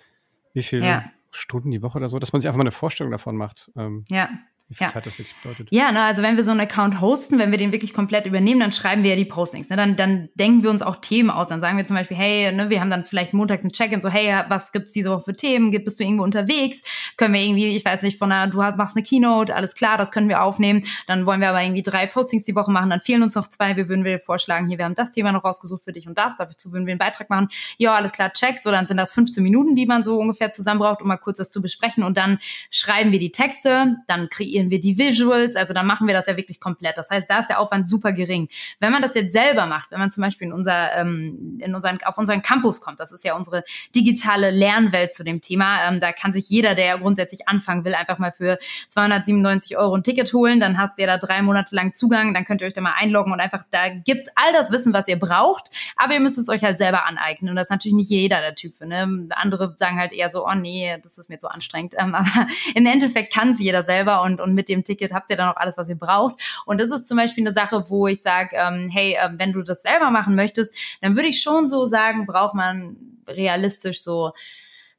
[0.53, 1.11] wie viele ja.
[1.31, 3.71] Stunden die Woche oder so, dass man sich einfach mal eine Vorstellung davon macht.
[3.75, 4.29] Ähm, ja
[4.71, 4.93] wie viel ja.
[4.93, 5.67] Zeit das wirklich bedeutet.
[5.69, 8.61] Ja, ne, also wenn wir so einen Account hosten, wenn wir den wirklich komplett übernehmen,
[8.61, 9.67] dann schreiben wir ja die Postings.
[9.67, 9.75] Ne?
[9.75, 11.49] Dann, dann denken wir uns auch Themen aus.
[11.49, 14.07] Dann sagen wir zum Beispiel, hey, ne, wir haben dann vielleicht montags ein Check-in, so,
[14.07, 15.71] hey, was gibt's diese Woche für Themen?
[15.71, 16.83] Bist du irgendwo unterwegs?
[17.17, 20.09] Können wir irgendwie, ich weiß nicht, von einer, du machst eine Keynote, alles klar, das
[20.09, 20.85] können wir aufnehmen.
[21.05, 23.75] Dann wollen wir aber irgendwie drei Postings die Woche machen, dann fehlen uns noch zwei.
[23.75, 26.37] Wir würden wir vorschlagen, hier, wir haben das Thema noch rausgesucht für dich und das,
[26.37, 27.49] dazu würden wir einen Beitrag machen.
[27.77, 28.59] Ja, alles klar, check.
[28.59, 31.39] So, dann sind das 15 Minuten, die man so ungefähr zusammen braucht, um mal kurz
[31.39, 32.03] das zu besprechen.
[32.03, 36.13] Und dann schreiben wir die Texte, dann kreieren wir die Visuals, also dann machen wir
[36.13, 36.97] das ja wirklich komplett.
[36.97, 38.49] Das heißt, da ist der Aufwand super gering.
[38.79, 41.97] Wenn man das jetzt selber macht, wenn man zum Beispiel in unser, ähm, in unseren,
[42.03, 43.63] auf unseren Campus kommt, das ist ja unsere
[43.95, 48.19] digitale Lernwelt zu dem Thema, ähm, da kann sich jeder, der grundsätzlich anfangen will, einfach
[48.19, 48.57] mal für
[48.89, 52.61] 297 Euro ein Ticket holen, dann habt ihr da drei Monate lang Zugang, dann könnt
[52.61, 55.69] ihr euch da mal einloggen und einfach, da gibt's all das Wissen, was ihr braucht,
[55.95, 58.55] aber ihr müsst es euch halt selber aneignen und das ist natürlich nicht jeder der
[58.55, 59.27] Typ für, ne?
[59.31, 62.85] Andere sagen halt eher so, oh nee, das ist mir zu anstrengend, ähm, aber im
[62.85, 65.77] Endeffekt kann es jeder selber und, und mit dem Ticket habt ihr dann auch alles,
[65.77, 66.41] was ihr braucht.
[66.65, 69.61] Und das ist zum Beispiel eine Sache, wo ich sage, ähm, hey, äh, wenn du
[69.61, 72.95] das selber machen möchtest, dann würde ich schon so sagen, braucht man
[73.27, 74.31] realistisch so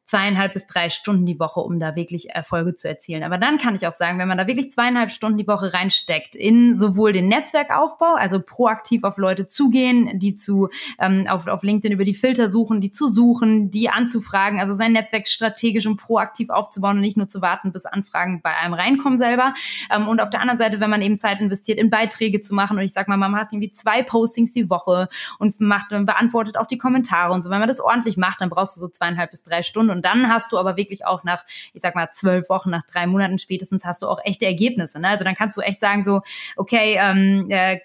[0.05, 3.23] zweieinhalb bis drei Stunden die Woche, um da wirklich Erfolge zu erzielen.
[3.23, 6.35] Aber dann kann ich auch sagen, wenn man da wirklich zweieinhalb Stunden die Woche reinsteckt
[6.35, 11.93] in sowohl den Netzwerkaufbau, also proaktiv auf Leute zugehen, die zu ähm, auf, auf LinkedIn
[11.93, 16.51] über die Filter suchen, die zu suchen, die anzufragen, also sein Netzwerk strategisch und proaktiv
[16.51, 19.55] aufzubauen und nicht nur zu warten, bis Anfragen bei einem reinkommen selber.
[19.91, 22.77] Ähm, und auf der anderen Seite, wenn man eben Zeit investiert, in Beiträge zu machen
[22.77, 26.67] und ich sag mal, man macht irgendwie zwei Postings die Woche und macht beantwortet auch
[26.67, 27.51] die Kommentare und so.
[27.51, 30.29] Wenn man das ordentlich macht, dann brauchst du so zweieinhalb bis drei Stunden und dann
[30.29, 33.85] hast du aber wirklich auch nach, ich sag mal, zwölf Wochen, nach drei Monaten spätestens
[33.85, 35.01] hast du auch echte Ergebnisse.
[35.01, 35.09] Ne?
[35.09, 36.23] Also dann kannst du echt sagen so,
[36.57, 37.81] okay, ähm, äh,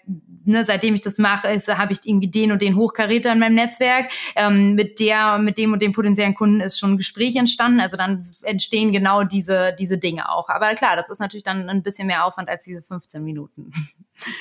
[0.45, 4.11] ne, seitdem ich das mache, habe ich irgendwie den und den Hochkaräter in meinem Netzwerk.
[4.35, 7.79] Ähm, mit der, mit dem und dem potenziellen Kunden ist schon ein Gespräch entstanden.
[7.79, 10.49] Also dann entstehen genau diese, diese Dinge auch.
[10.49, 13.71] Aber klar, das ist natürlich dann ein bisschen mehr Aufwand als diese 15 Minuten.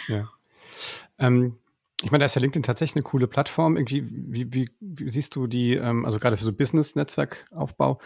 [0.09, 0.29] Ja.
[1.19, 1.59] Ähm,
[2.03, 3.77] ich meine, da ist ja LinkedIn tatsächlich eine coole Plattform.
[3.77, 7.99] Irgendwie, wie, wie, wie siehst du die, ähm, also gerade für so Business-Netzwerkaufbau,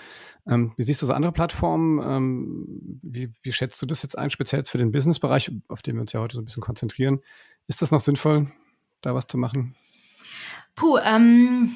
[0.49, 2.01] ähm, wie siehst du so andere Plattformen?
[2.01, 5.97] Ähm, wie, wie schätzt du das jetzt ein, speziell jetzt für den Business-Bereich, auf den
[5.97, 7.19] wir uns ja heute so ein bisschen konzentrieren?
[7.67, 8.53] Ist das noch sinnvoll,
[9.01, 9.75] da was zu machen?
[10.77, 11.75] Puh, ähm,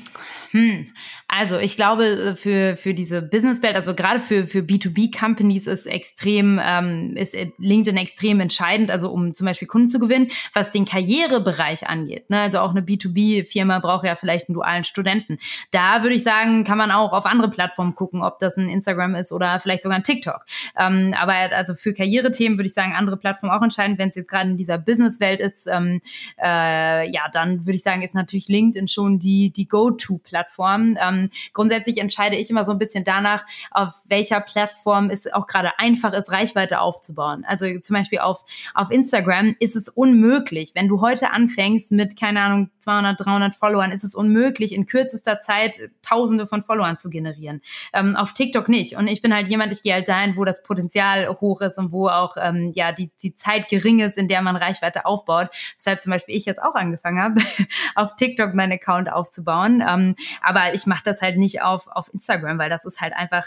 [0.50, 0.92] hm.
[1.36, 6.60] Also ich glaube, äh, für, für diese Businesswelt, also gerade für, für B2B-Companies ist extrem,
[6.64, 11.88] ähm, ist LinkedIn extrem entscheidend, also um zum Beispiel Kunden zu gewinnen, was den Karrierebereich
[11.88, 12.30] angeht.
[12.30, 12.38] Ne?
[12.38, 15.38] Also auch eine B2B-Firma braucht ja vielleicht einen dualen Studenten.
[15.72, 19.16] Da würde ich sagen, kann man auch auf andere Plattformen gucken, ob das ein Instagram
[19.16, 20.44] ist oder vielleicht sogar ein TikTok.
[20.78, 23.98] Ähm, aber also für Karrierethemen würde ich sagen, andere Plattformen auch entscheidend.
[23.98, 26.00] Wenn es jetzt gerade in dieser Businesswelt ist, ähm,
[26.40, 30.96] äh, ja, dann würde ich sagen, ist natürlich LinkedIn schon die, die Go-To-Plattform.
[31.00, 35.78] Ähm, grundsätzlich entscheide ich immer so ein bisschen danach, auf welcher Plattform es auch gerade
[35.78, 37.44] einfach ist, Reichweite aufzubauen.
[37.46, 42.40] Also zum Beispiel auf, auf Instagram ist es unmöglich, wenn du heute anfängst mit, keine
[42.40, 47.62] Ahnung, 200, 300 Followern, ist es unmöglich, in kürzester Zeit Tausende von Followern zu generieren.
[47.92, 48.96] Ähm, auf TikTok nicht.
[48.96, 51.92] Und ich bin halt jemand, ich gehe halt dahin, wo das Potenzial hoch ist und
[51.92, 55.48] wo auch ähm, ja die, die Zeit gering ist, in der man Reichweite aufbaut.
[55.76, 57.40] Deshalb zum Beispiel ich jetzt auch angefangen habe,
[57.94, 59.82] auf TikTok meinen Account aufzubauen.
[59.86, 63.46] Ähm, aber ich mache das halt nicht auf, auf Instagram, weil das ist halt einfach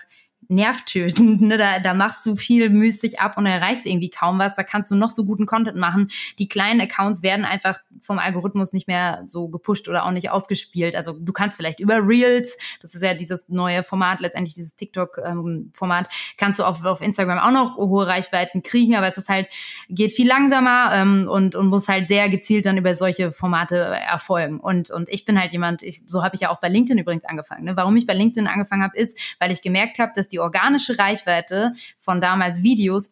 [0.50, 1.42] nervtötend.
[1.48, 1.58] Ne?
[1.58, 4.56] Da, da machst du viel müßig ab und erreichst irgendwie kaum was.
[4.56, 6.10] Da kannst du noch so guten Content machen.
[6.40, 10.96] Die kleinen Accounts werden einfach vom Algorithmus nicht mehr so gepusht oder auch nicht ausgespielt.
[10.96, 16.06] Also du kannst vielleicht über Reels, das ist ja dieses neue Format, letztendlich dieses TikTok-Format,
[16.06, 19.48] ähm, kannst du auf, auf Instagram auch noch hohe Reichweiten kriegen, aber es ist halt,
[19.90, 24.60] geht viel langsamer ähm, und, und muss halt sehr gezielt dann über solche Formate erfolgen.
[24.60, 27.26] Und, und ich bin halt jemand, ich, so habe ich ja auch bei LinkedIn übrigens
[27.26, 27.66] angefangen.
[27.66, 27.76] Ne?
[27.76, 31.74] Warum ich bei LinkedIn angefangen habe, ist, weil ich gemerkt habe, dass die organische Reichweite
[31.98, 33.10] von damals Videos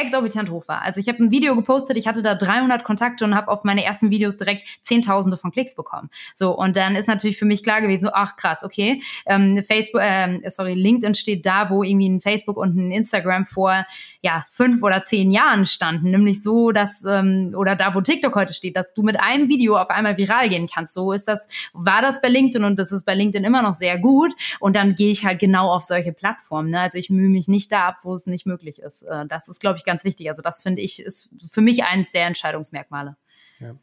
[0.00, 0.82] exorbitant hoch war.
[0.82, 3.84] Also ich habe ein Video gepostet, ich hatte da 300 Kontakte und habe auf meine
[3.84, 6.10] ersten Videos direkt Zehntausende von Klicks bekommen.
[6.34, 10.00] So und dann ist natürlich für mich klar gewesen, so, ach krass, okay, ähm, Facebook,
[10.04, 13.86] ähm, sorry, LinkedIn steht da, wo irgendwie ein Facebook und ein Instagram vor
[14.22, 18.54] ja fünf oder zehn Jahren standen, nämlich so, dass ähm, oder da, wo TikTok heute
[18.54, 20.94] steht, dass du mit einem Video auf einmal viral gehen kannst.
[20.94, 23.98] So ist das, war das bei LinkedIn und das ist bei LinkedIn immer noch sehr
[23.98, 24.32] gut.
[24.60, 26.70] Und dann gehe ich halt genau auf solche Plattformen.
[26.70, 26.80] Ne?
[26.80, 29.02] Also ich mühe mich nicht da ab, wo es nicht möglich ist.
[29.02, 30.28] Äh, das ist, glaube ich, ganz wichtig.
[30.28, 33.16] Also das finde ich ist für mich eines der Entscheidungsmerkmale.
[33.58, 33.74] Ja.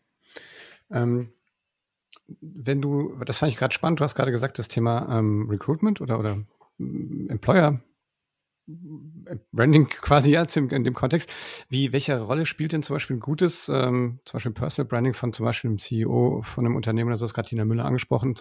[0.91, 1.33] Ähm,
[2.41, 6.01] wenn du, das fand ich gerade spannend, du hast gerade gesagt, das Thema ähm, Recruitment
[6.01, 6.37] oder, oder
[6.79, 7.79] Employer
[9.53, 11.29] Branding quasi jetzt in, dem Kontext.
[11.69, 15.31] Wie, welche Rolle spielt denn zum Beispiel ein gutes, ähm, zum Beispiel Personal Branding von
[15.31, 18.35] zum Beispiel einem CEO von einem Unternehmen, das ist gerade Tina Müller angesprochen,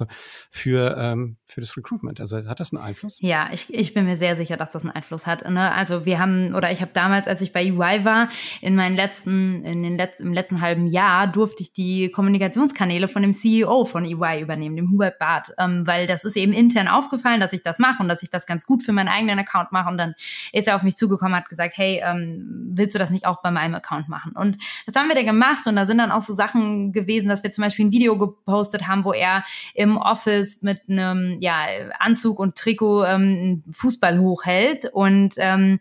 [0.51, 2.21] für, ähm, für das Recruitment?
[2.21, 3.19] Also hat das einen Einfluss?
[3.21, 5.49] Ja, ich, ich bin mir sehr sicher, dass das einen Einfluss hat.
[5.49, 5.73] Ne?
[5.73, 8.29] Also wir haben, oder ich habe damals, als ich bei UI war,
[8.61, 13.23] in meinen letzten, in den letzten, im letzten halben Jahr durfte ich die Kommunikationskanäle von
[13.23, 17.39] dem CEO von EY übernehmen, dem Hubert Barth, ähm, weil das ist eben intern aufgefallen,
[17.39, 19.89] dass ich das mache und dass ich das ganz gut für meinen eigenen Account mache
[19.89, 20.16] und dann
[20.53, 23.51] ist er auf mich zugekommen, hat gesagt, hey, ähm, willst du das nicht auch bei
[23.51, 24.33] meinem Account machen?
[24.33, 27.43] Und das haben wir dann gemacht und da sind dann auch so Sachen gewesen, dass
[27.43, 31.67] wir zum Beispiel ein Video gepostet haben, wo er im Office mit einem ja,
[31.99, 35.81] Anzug und Trikot ähm, Fußball hochhält und ähm,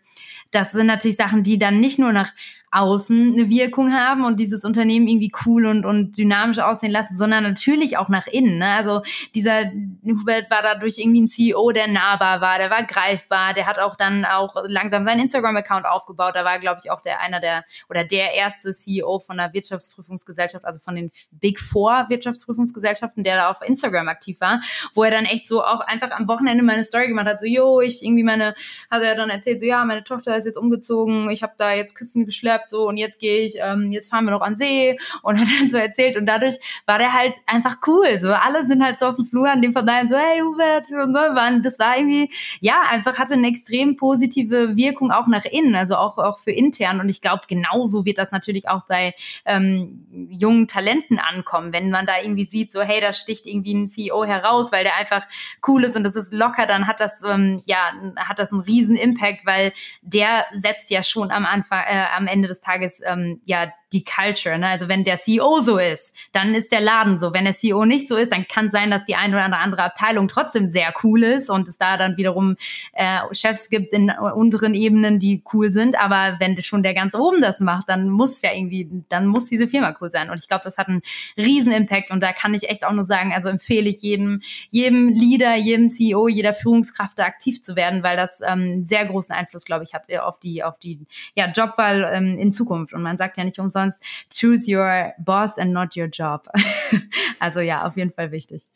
[0.50, 2.32] das sind natürlich Sachen, die dann nicht nur nach
[2.72, 7.44] außen eine Wirkung haben und dieses Unternehmen irgendwie cool und, und dynamisch aussehen lassen, sondern
[7.44, 8.58] natürlich auch nach innen.
[8.58, 8.66] Ne?
[8.66, 9.02] Also
[9.34, 9.70] dieser
[10.04, 13.96] Hubert war dadurch irgendwie ein CEO, der nahbar war, der war greifbar, der hat auch
[13.96, 16.34] dann auch langsam seinen Instagram-Account aufgebaut.
[16.34, 20.64] Da war, glaube ich, auch der einer der oder der erste CEO von der Wirtschaftsprüfungsgesellschaft,
[20.64, 24.60] also von den Big Four Wirtschaftsprüfungsgesellschaften, der da auf Instagram aktiv war,
[24.94, 27.80] wo er dann echt so auch einfach am Wochenende meine Story gemacht hat, so, jo,
[27.80, 28.54] ich irgendwie meine,
[28.90, 31.96] hat er dann erzählt, so, ja, meine Tochter ist jetzt umgezogen, ich habe da jetzt
[31.96, 35.38] Kisten geschleppt, so und jetzt gehe ich, ähm, jetzt fahren wir noch an See und
[35.40, 38.18] hat dann so erzählt und dadurch war der halt einfach cool.
[38.20, 41.14] So alle sind halt so auf dem Flur an dem vorbei so, hey Hubert und
[41.14, 41.20] so.
[41.36, 45.96] Waren, das war irgendwie, ja, einfach hatte eine extrem positive Wirkung auch nach innen, also
[45.96, 47.00] auch, auch für intern.
[47.00, 49.14] Und ich glaube, genauso wird das natürlich auch bei
[49.44, 53.86] ähm, jungen Talenten ankommen, wenn man da irgendwie sieht, so, hey, da sticht irgendwie ein
[53.86, 55.26] CEO heraus, weil der einfach
[55.66, 58.96] cool ist und das ist locker, dann hat das, ähm, ja, hat das einen riesen
[58.96, 63.40] Impact, weil der setzt ja schon am Anfang, äh, am Ende des des Tages ähm,
[63.44, 64.58] ja die Culture.
[64.58, 64.68] Ne?
[64.68, 67.32] Also wenn der CEO so ist, dann ist der Laden so.
[67.32, 70.28] Wenn der CEO nicht so ist, dann kann sein, dass die eine oder andere Abteilung
[70.28, 72.56] trotzdem sehr cool ist und es da dann wiederum
[72.92, 75.98] äh, Chefs gibt in unteren Ebenen, die cool sind.
[75.98, 79.66] Aber wenn schon der ganz oben das macht, dann muss ja irgendwie, dann muss diese
[79.66, 80.30] Firma cool sein.
[80.30, 81.00] Und ich glaube, das hat einen
[81.38, 82.10] riesen Impact.
[82.10, 85.88] Und da kann ich echt auch nur sagen, also empfehle ich jedem, jedem Leader, jedem
[85.88, 89.94] CEO, jeder Führungskraft da aktiv zu werden, weil das ähm, sehr großen Einfluss, glaube ich,
[89.94, 92.92] hat auf die, auf die ja, Jobwahl ähm, in Zukunft.
[92.92, 96.46] Und man sagt ja nicht umsonst, umsonst, choose your boss and not your job.
[97.38, 98.68] also ja, auf jeden Fall wichtig.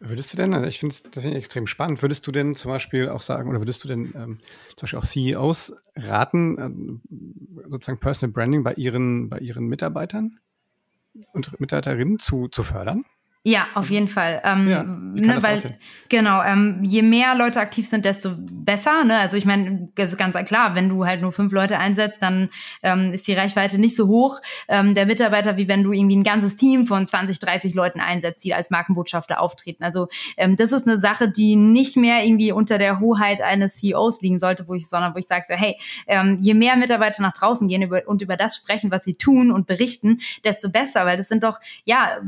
[0.00, 3.08] Würdest du denn, also ich finde das find extrem spannend, würdest du denn zum Beispiel
[3.08, 4.38] auch sagen, oder würdest du denn ähm,
[4.76, 7.00] zum Beispiel auch CEOs raten, ähm,
[7.68, 10.40] sozusagen Personal Branding bei ihren, bei ihren Mitarbeitern
[11.32, 13.04] und Mitarbeiterinnen zu, zu fördern?
[13.48, 14.42] Ja, auf jeden Fall.
[14.44, 15.78] Ähm, ja, ne, weil
[16.10, 19.04] genau, ähm, je mehr Leute aktiv sind, desto besser.
[19.04, 19.16] Ne?
[19.16, 22.50] Also ich meine, das ist ganz klar, wenn du halt nur fünf Leute einsetzt, dann
[22.82, 26.24] ähm, ist die Reichweite nicht so hoch ähm, der Mitarbeiter, wie wenn du irgendwie ein
[26.24, 29.82] ganzes Team von 20, 30 Leuten einsetzt, die als Markenbotschafter auftreten.
[29.82, 34.20] Also ähm, das ist eine Sache, die nicht mehr irgendwie unter der Hoheit eines CEOs
[34.20, 37.32] liegen sollte, wo ich, sondern wo ich sage so, hey, ähm, je mehr Mitarbeiter nach
[37.32, 41.16] draußen gehen über, und über das sprechen, was sie tun und berichten, desto besser, weil
[41.16, 42.18] das sind doch ja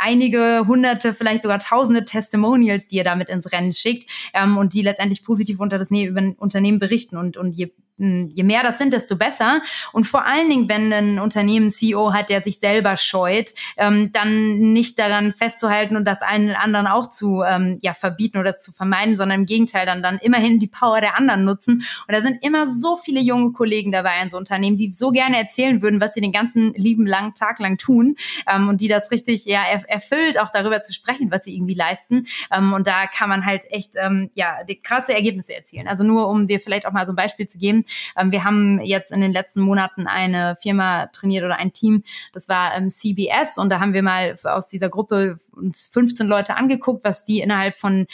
[0.00, 4.72] einige einige hunderte, vielleicht sogar tausende Testimonials, die ihr damit ins Rennen schickt ähm, und
[4.74, 7.16] die letztendlich positiv unter das ne Unternehmen berichten.
[7.16, 9.62] Und, und je je mehr das sind, desto besser.
[9.92, 14.72] Und vor allen Dingen, wenn ein Unternehmen CEO hat, der sich selber scheut, ähm, dann
[14.72, 18.72] nicht daran festzuhalten und das allen anderen auch zu ähm, ja, verbieten oder es zu
[18.72, 21.74] vermeiden, sondern im Gegenteil dann, dann immerhin die Power der anderen nutzen.
[21.74, 25.38] Und da sind immer so viele junge Kollegen dabei in so Unternehmen, die so gerne
[25.38, 28.16] erzählen würden, was sie den ganzen lieben langen Tag lang tun
[28.52, 32.26] ähm, und die das richtig ja erfüllt, auch darüber zu sprechen, was sie irgendwie leisten.
[32.50, 35.88] Ähm, und da kann man halt echt ähm, ja krasse Ergebnisse erzielen.
[35.88, 37.84] Also nur um dir vielleicht auch mal so ein Beispiel zu geben,
[38.24, 42.02] wir haben jetzt in den letzten Monaten eine Firma trainiert oder ein Team,
[42.32, 46.56] das war ähm, CBS und da haben wir mal aus dieser Gruppe uns 15 Leute
[46.56, 48.06] angeguckt, was die innerhalb von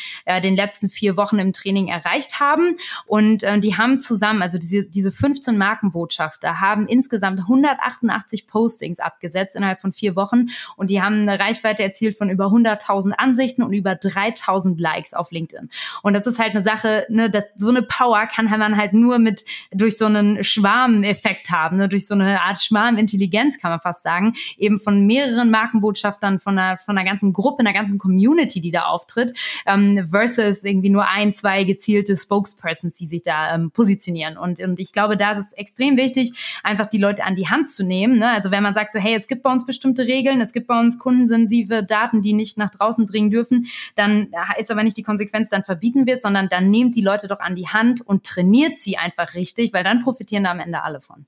[0.43, 2.77] den letzten vier Wochen im Training erreicht haben.
[3.07, 9.57] Und äh, die haben zusammen, also diese, diese 15 Markenbotschafter haben insgesamt 188 Postings abgesetzt
[9.57, 10.47] innerhalb von vier Wochen.
[10.77, 15.31] Und die haben eine Reichweite erzielt von über 100.000 Ansichten und über 3.000 Likes auf
[15.31, 15.71] LinkedIn.
[16.03, 19.19] Und das ist halt eine Sache, ne, das, so eine Power kann man halt nur
[19.19, 21.89] mit durch so einen Schwarmeffekt haben, ne?
[21.89, 26.79] durch so eine Art Schwarmintelligenz kann man fast sagen, eben von mehreren Markenbotschaftern, von einer,
[26.79, 31.35] von einer ganzen Gruppe, einer ganzen Community, die da auftritt, ähm, versus irgendwie nur ein,
[31.35, 34.37] zwei gezielte Spokespersons, die sich da ähm, positionieren.
[34.37, 37.71] Und, und ich glaube, da ist es extrem wichtig, einfach die Leute an die Hand
[37.71, 38.19] zu nehmen.
[38.19, 38.29] Ne?
[38.29, 40.79] Also wenn man sagt so, hey, es gibt bei uns bestimmte Regeln, es gibt bei
[40.79, 45.49] uns kundensensive Daten, die nicht nach draußen dringen dürfen, dann ist aber nicht die Konsequenz,
[45.49, 48.79] dann verbieten wir es, sondern dann nehmt die Leute doch an die Hand und trainiert
[48.79, 51.27] sie einfach richtig, weil dann profitieren da am Ende alle von.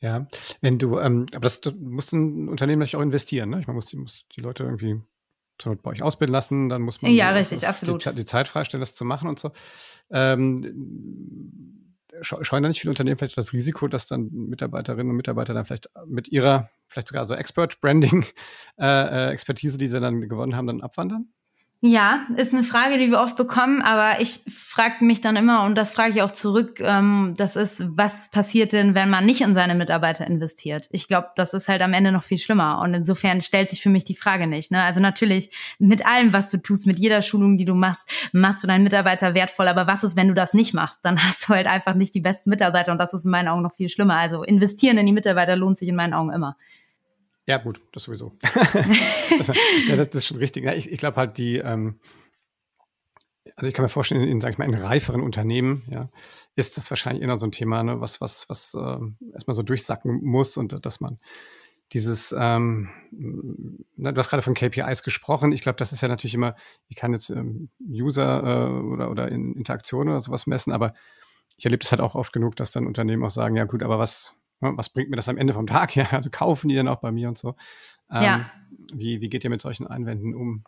[0.00, 0.26] Ja,
[0.60, 3.60] wenn du, ähm, aber das, das muss ein Unternehmen natürlich auch investieren, ne?
[3.60, 5.00] Ich meine, muss die, muss die Leute irgendwie
[5.58, 8.04] zur bei euch ausbilden lassen, dann muss man ja, richtig, absolut.
[8.04, 9.52] Die, die, Zeit freistellen, das zu machen und so.
[10.10, 11.84] Ähm,
[12.22, 15.88] scheuen da nicht viele Unternehmen vielleicht das Risiko, dass dann Mitarbeiterinnen und Mitarbeiter dann vielleicht
[16.06, 18.74] mit ihrer, vielleicht sogar so Expert-Branding-Expertise,
[19.74, 21.28] äh, äh die sie dann gewonnen haben, dann abwandern?
[21.86, 25.74] Ja, ist eine Frage, die wir oft bekommen, aber ich frage mich dann immer, und
[25.74, 29.52] das frage ich auch zurück, ähm, das ist, was passiert denn, wenn man nicht in
[29.52, 30.88] seine Mitarbeiter investiert?
[30.92, 32.80] Ich glaube, das ist halt am Ende noch viel schlimmer.
[32.80, 34.70] Und insofern stellt sich für mich die Frage nicht.
[34.70, 34.82] Ne?
[34.82, 38.66] Also natürlich, mit allem, was du tust, mit jeder Schulung, die du machst, machst du
[38.66, 39.68] deinen Mitarbeiter wertvoll.
[39.68, 41.04] Aber was ist, wenn du das nicht machst?
[41.04, 43.60] Dann hast du halt einfach nicht die besten Mitarbeiter und das ist in meinen Augen
[43.60, 44.16] noch viel schlimmer.
[44.16, 46.56] Also investieren in die Mitarbeiter lohnt sich in meinen Augen immer.
[47.46, 48.32] Ja, gut, das sowieso.
[48.42, 50.64] das, ja, das, das, ist schon richtig.
[50.64, 52.00] Ja, ich, ich glaube halt, die, ähm,
[53.56, 56.08] also ich kann mir vorstellen, in, sag ich mal, in reiferen Unternehmen, ja,
[56.56, 58.98] ist das wahrscheinlich immer so ein Thema, ne, was, was, was äh,
[59.32, 61.18] erstmal so durchsacken muss und dass man
[61.92, 65.52] dieses, ähm, du hast gerade von KPIs gesprochen.
[65.52, 66.56] Ich glaube, das ist ja natürlich immer,
[66.88, 70.94] ich kann jetzt ähm, User äh, oder, oder in Interaktion oder sowas messen, aber
[71.56, 73.98] ich erlebe das halt auch oft genug, dass dann Unternehmen auch sagen, ja gut, aber
[73.98, 74.34] was,
[74.76, 75.94] was bringt mir das am Ende vom Tag?
[75.96, 77.54] Ja, also kaufen die dann auch bei mir und so.
[78.10, 78.50] Ähm, ja.
[78.92, 80.64] Wie, wie geht ihr mit solchen Einwänden um?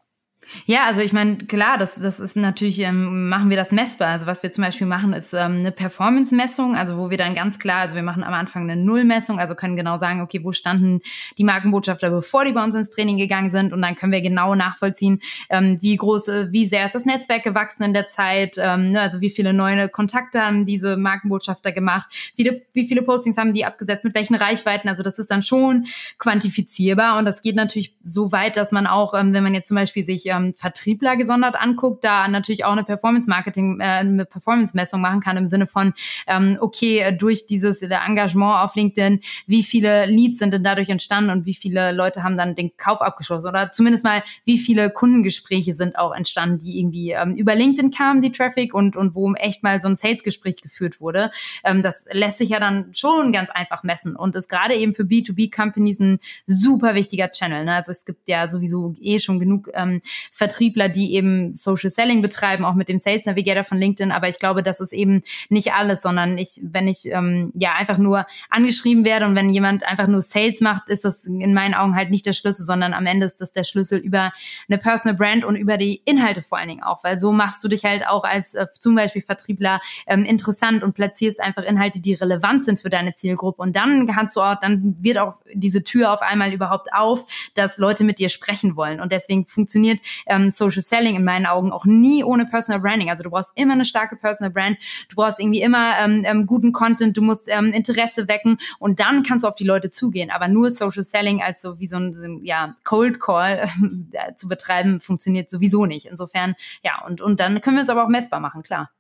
[0.65, 4.09] Ja, also ich meine, klar, das, das ist natürlich, ähm, machen wir das messbar.
[4.09, 7.59] Also was wir zum Beispiel machen, ist ähm, eine Performance-Messung, also wo wir dann ganz
[7.59, 11.01] klar, also wir machen am Anfang eine Nullmessung, also können genau sagen, okay, wo standen
[11.37, 13.73] die Markenbotschafter, bevor die bei uns ins Training gegangen sind?
[13.73, 17.43] Und dann können wir genau nachvollziehen, ähm, wie groß, äh, wie sehr ist das Netzwerk
[17.43, 22.07] gewachsen in der Zeit, ähm, ne, also wie viele neue Kontakte haben diese Markenbotschafter gemacht,
[22.37, 25.87] viele, wie viele Postings haben die abgesetzt, mit welchen Reichweiten, also das ist dann schon
[26.19, 29.75] quantifizierbar und das geht natürlich so weit, dass man auch, ähm, wenn man jetzt zum
[29.75, 35.21] Beispiel sich ähm, Vertriebler gesondert anguckt, da natürlich auch eine Performance-Marketing, äh, eine Performance-Messung machen
[35.21, 35.95] kann im Sinne von,
[36.27, 41.31] ähm, okay, äh, durch dieses Engagement auf LinkedIn, wie viele Leads sind denn dadurch entstanden
[41.31, 45.75] und wie viele Leute haben dann den Kauf abgeschlossen oder zumindest mal, wie viele Kundengespräche
[45.75, 49.63] sind auch entstanden, die irgendwie ähm, über LinkedIn kamen, die Traffic und, und wo echt
[49.63, 51.31] mal so ein Sales-Gespräch geführt wurde.
[51.65, 55.03] Ähm, das lässt sich ja dann schon ganz einfach messen und ist gerade eben für
[55.03, 57.65] B2B-Companies ein super wichtiger Channel.
[57.65, 57.75] Ne?
[57.75, 62.65] Also es gibt ja sowieso eh schon genug ähm, Vertriebler, die eben Social Selling betreiben,
[62.65, 64.13] auch mit dem Sales Navigator von LinkedIn.
[64.13, 67.99] Aber ich glaube, das ist eben nicht alles, sondern ich, wenn ich ähm, ja einfach
[67.99, 71.97] nur angeschrieben werde und wenn jemand einfach nur Sales macht, ist das in meinen Augen
[71.97, 74.33] halt nicht der Schlüssel, sondern am Ende ist das der Schlüssel über
[74.69, 77.69] eine Personal Brand und über die Inhalte vor allen Dingen auch, weil so machst du
[77.69, 82.15] dich halt auch als äh, zum Beispiel Vertriebler ähm, interessant und platzierst einfach Inhalte, die
[82.15, 83.63] relevant sind für deine Zielgruppe.
[83.63, 87.79] Und dann kannst du auch, dann wird auch diese Tür auf einmal überhaupt auf, dass
[87.79, 89.01] Leute mit dir sprechen wollen.
[89.01, 93.11] Und deswegen funktioniert ähm, Social Selling in meinen Augen auch nie ohne Personal Branding.
[93.11, 96.73] Also du brauchst immer eine starke Personal Brand, du brauchst irgendwie immer ähm, ähm, guten
[96.73, 100.31] Content, du musst ähm, Interesse wecken und dann kannst du auf die Leute zugehen.
[100.31, 103.69] Aber nur Social Selling als so wie so ein ja, Cold Call
[104.13, 106.07] äh, zu betreiben, funktioniert sowieso nicht.
[106.07, 108.91] Insofern, ja, und, und dann können wir es aber auch messbar machen, klar.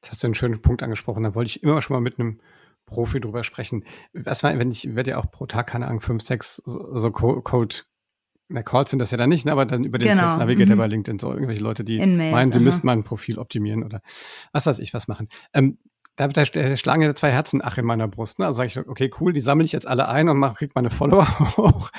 [0.00, 1.22] Das hast du einen schönen Punkt angesprochen.
[1.22, 2.38] Da wollte ich immer schon mal mit einem
[2.86, 3.84] Profi drüber sprechen.
[4.12, 7.10] Was war, wenn ich werde ja auch pro Tag, keine Ahnung, fünf, sechs so, so
[7.10, 7.82] Code
[8.54, 10.22] na, Calls sind das ja dann nicht, ne, aber dann über den genau.
[10.22, 10.78] Sales Navigator mhm.
[10.78, 12.64] bei LinkedIn so irgendwelche Leute, die meinen, sie aha.
[12.64, 14.00] müssten mal ein Profil optimieren oder
[14.52, 15.28] was weiß ich was machen.
[15.52, 15.78] Ähm,
[16.14, 18.38] da, da, da schlagen ja zwei Herzen ach in meiner Brust.
[18.38, 18.46] Ne?
[18.46, 20.90] Also sage ich, okay, cool, die sammle ich jetzt alle ein und mache, krieg meine
[20.90, 21.90] Follower hoch.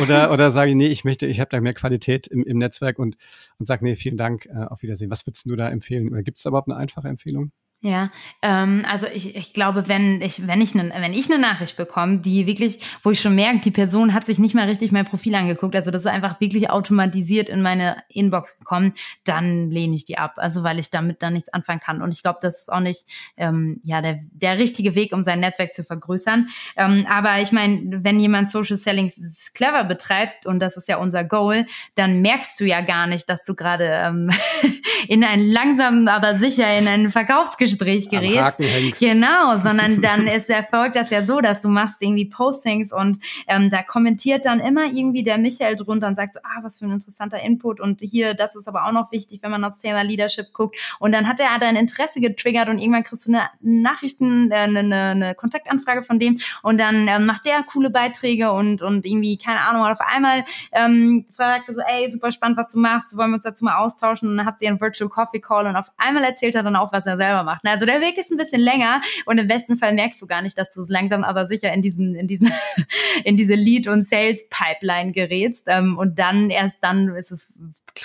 [0.00, 2.98] oder, oder sage ich, nee, ich möchte, ich habe da mehr Qualität im, im Netzwerk
[2.98, 3.18] und,
[3.58, 5.10] und sage, nee, vielen Dank, äh, auf Wiedersehen.
[5.10, 6.08] Was würdest du da empfehlen?
[6.08, 7.52] Oder gibt es überhaupt eine einfache Empfehlung?
[7.80, 8.10] Ja,
[8.42, 12.18] ähm, also ich, ich glaube, wenn ich, wenn ich eine, wenn ich eine Nachricht bekomme,
[12.18, 15.36] die wirklich, wo ich schon merke, die Person hat sich nicht mal richtig mein Profil
[15.36, 20.18] angeguckt, also das ist einfach wirklich automatisiert in meine Inbox gekommen, dann lehne ich die
[20.18, 20.32] ab.
[20.38, 22.02] Also weil ich damit dann nichts anfangen kann.
[22.02, 23.04] Und ich glaube, das ist auch nicht
[23.36, 26.48] ähm, ja der, der richtige Weg, um sein Netzwerk zu vergrößern.
[26.76, 29.12] Ähm, aber ich meine, wenn jemand Social Selling
[29.54, 31.64] clever betreibt, und das ist ja unser Goal,
[31.94, 34.30] dann merkst du ja gar nicht, dass du gerade ähm,
[35.08, 38.58] in einen langsam, aber sicher in einen Verkaufsgespräch Gespräch gerätst.
[38.98, 43.70] Genau, sondern dann ist erfolgt das ja so, dass du machst irgendwie Postings und ähm,
[43.70, 46.92] da kommentiert dann immer irgendwie der Michael drunter und sagt so, ah, was für ein
[46.92, 50.52] interessanter Input und hier, das ist aber auch noch wichtig, wenn man aufs Thema Leadership
[50.52, 50.76] guckt.
[50.98, 54.80] Und dann hat er dein Interesse getriggert und irgendwann kriegst du eine Nachrichten, äh, eine,
[54.80, 59.60] eine Kontaktanfrage von dem und dann ähm, macht der coole Beiträge und, und irgendwie, keine
[59.60, 63.36] Ahnung, auf einmal ähm, fragt er so, ey, super spannend, was du machst, wollen wir
[63.36, 66.24] uns dazu mal austauschen und dann habt ihr einen Virtual Coffee Call und auf einmal
[66.24, 67.72] erzählt er dann auch, was er selber macht machen.
[67.72, 70.58] Also der Weg ist ein bisschen länger und im besten Fall merkst du gar nicht,
[70.58, 72.52] dass du es langsam aber sicher in diesen, in diesen,
[73.24, 75.64] in diese Lead- und Sales-Pipeline gerätst.
[75.68, 77.52] Ähm, und dann, erst dann ist es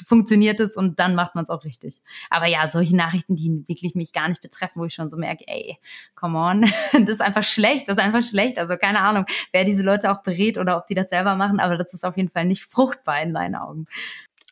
[0.08, 2.02] funktioniert es und dann macht man es auch richtig.
[2.30, 5.44] Aber ja, solche Nachrichten, die wirklich mich gar nicht betreffen, wo ich schon so merke,
[5.48, 5.78] ey,
[6.16, 6.62] come on,
[6.94, 8.58] das ist einfach schlecht, das ist einfach schlecht.
[8.58, 11.78] Also keine Ahnung, wer diese Leute auch berät oder ob die das selber machen, aber
[11.78, 13.86] das ist auf jeden Fall nicht fruchtbar in meinen Augen.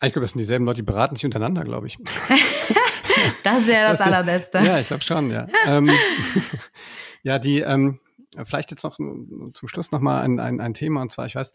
[0.04, 1.98] Ich glaube, das sind dieselben Leute, die beraten sich untereinander, glaube ich.
[3.44, 4.60] das wäre das, das Allerbeste.
[4.60, 5.48] Ja, ich glaube schon, ja.
[5.66, 5.90] ähm,
[7.24, 8.00] ja, die, ähm,
[8.46, 11.54] vielleicht jetzt noch zum Schluss nochmal ein, ein, ein Thema, und zwar, ich weiß,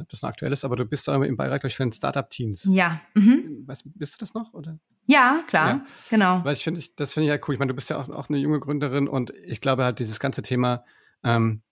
[0.00, 1.92] ob das noch aktuell ist, aber du bist da im Beirat, glaube ich, für den
[1.92, 2.68] Startup-Teams.
[2.70, 3.00] Ja.
[3.14, 3.64] Mhm.
[3.66, 4.54] Weißt, bist du das noch?
[4.54, 4.78] Oder?
[5.06, 5.86] Ja, klar, ja.
[6.10, 6.44] genau.
[6.44, 7.54] Weil ich finde, das finde ich ja cool.
[7.54, 10.20] Ich meine, du bist ja auch, auch eine junge Gründerin und ich glaube halt, dieses
[10.20, 10.84] ganze Thema
[11.24, 11.62] ähm,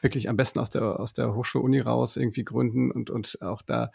[0.00, 3.90] wirklich am besten aus der, aus der Hochschule-Uni raus irgendwie gründen und, und auch da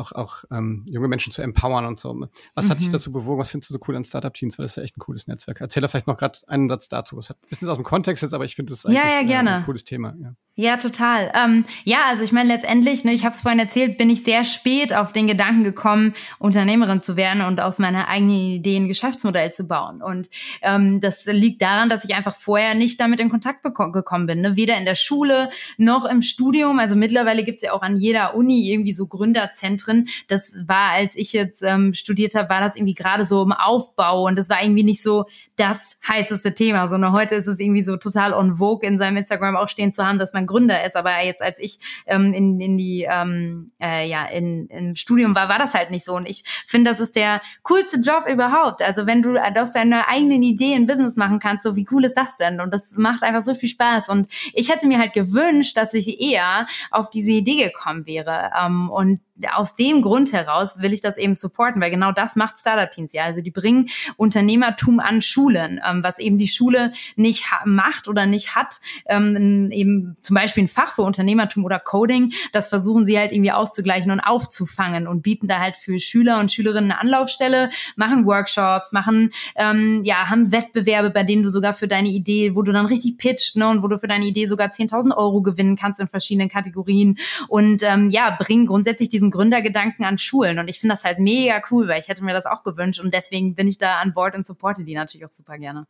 [0.00, 2.26] auch, auch ähm, junge Menschen zu empowern und so.
[2.54, 2.70] Was mhm.
[2.70, 2.92] hat dich mhm.
[2.92, 3.38] dazu bewogen?
[3.38, 4.58] Was findest du so cool an Startup-Teams?
[4.58, 5.60] Weil das ist ja echt ein cooles Netzwerk.
[5.60, 7.18] Erzähl da vielleicht noch gerade einen Satz dazu.
[7.18, 9.48] Es hat ein bisschen aus dem Kontext jetzt, aber ich finde es ja, ja, äh,
[9.48, 10.14] ein cooles Thema.
[10.20, 10.34] Ja.
[10.60, 11.32] Ja, total.
[11.34, 14.44] Ähm, ja, also ich meine letztendlich, ne, ich habe es vorhin erzählt, bin ich sehr
[14.44, 19.54] spät auf den Gedanken gekommen, Unternehmerin zu werden und aus meiner eigenen Idee ein Geschäftsmodell
[19.54, 20.02] zu bauen.
[20.02, 20.28] Und
[20.60, 24.42] ähm, das liegt daran, dass ich einfach vorher nicht damit in Kontakt gekommen bin.
[24.42, 24.54] Ne?
[24.54, 25.48] Weder in der Schule
[25.78, 26.78] noch im Studium.
[26.78, 29.89] Also mittlerweile gibt's ja auch an jeder Uni irgendwie so Gründerzentren.
[30.28, 34.26] Das war, als ich jetzt ähm, studiert habe, war das irgendwie gerade so im Aufbau
[34.26, 35.26] und das war irgendwie nicht so
[35.60, 39.56] das heißeste Thema, sondern heute ist es irgendwie so total on vogue in seinem Instagram
[39.56, 40.96] auch stehen zu haben, dass man Gründer ist.
[40.96, 45.50] Aber jetzt, als ich ähm, in, in die ähm, äh, ja in, im Studium war,
[45.50, 46.16] war das halt nicht so.
[46.16, 48.80] Und ich finde, das ist der coolste Job überhaupt.
[48.80, 52.16] Also wenn du aus deiner eigenen Idee ein Business machen kannst, so wie cool ist
[52.16, 52.60] das denn?
[52.60, 54.08] Und das macht einfach so viel Spaß.
[54.08, 58.50] Und ich hätte mir halt gewünscht, dass ich eher auf diese Idee gekommen wäre.
[58.58, 59.20] Ähm, und
[59.54, 63.12] aus dem Grund heraus will ich das eben supporten, weil genau das macht Startup Teams
[63.12, 63.24] ja.
[63.24, 68.54] Also die bringen Unternehmertum an Schulen, ähm, was eben die Schule nicht macht oder nicht
[68.54, 68.80] hat.
[69.06, 73.52] Ähm, eben zum Beispiel ein Fach für Unternehmertum oder Coding, das versuchen sie halt irgendwie
[73.52, 78.92] auszugleichen und aufzufangen und bieten da halt für Schüler und Schülerinnen eine Anlaufstelle, machen Workshops,
[78.92, 82.86] machen ähm, ja haben Wettbewerbe, bei denen du sogar für deine Idee, wo du dann
[82.86, 86.08] richtig pitcht, ne, und wo du für deine Idee sogar 10.000 Euro gewinnen kannst in
[86.08, 90.58] verschiedenen Kategorien und ähm, ja bringen grundsätzlich diesen Gründergedanken an Schulen.
[90.58, 93.00] Und ich finde das halt mega cool, weil ich hätte mir das auch gewünscht.
[93.00, 95.86] Und deswegen bin ich da an Bord und supporte die natürlich auch super gerne.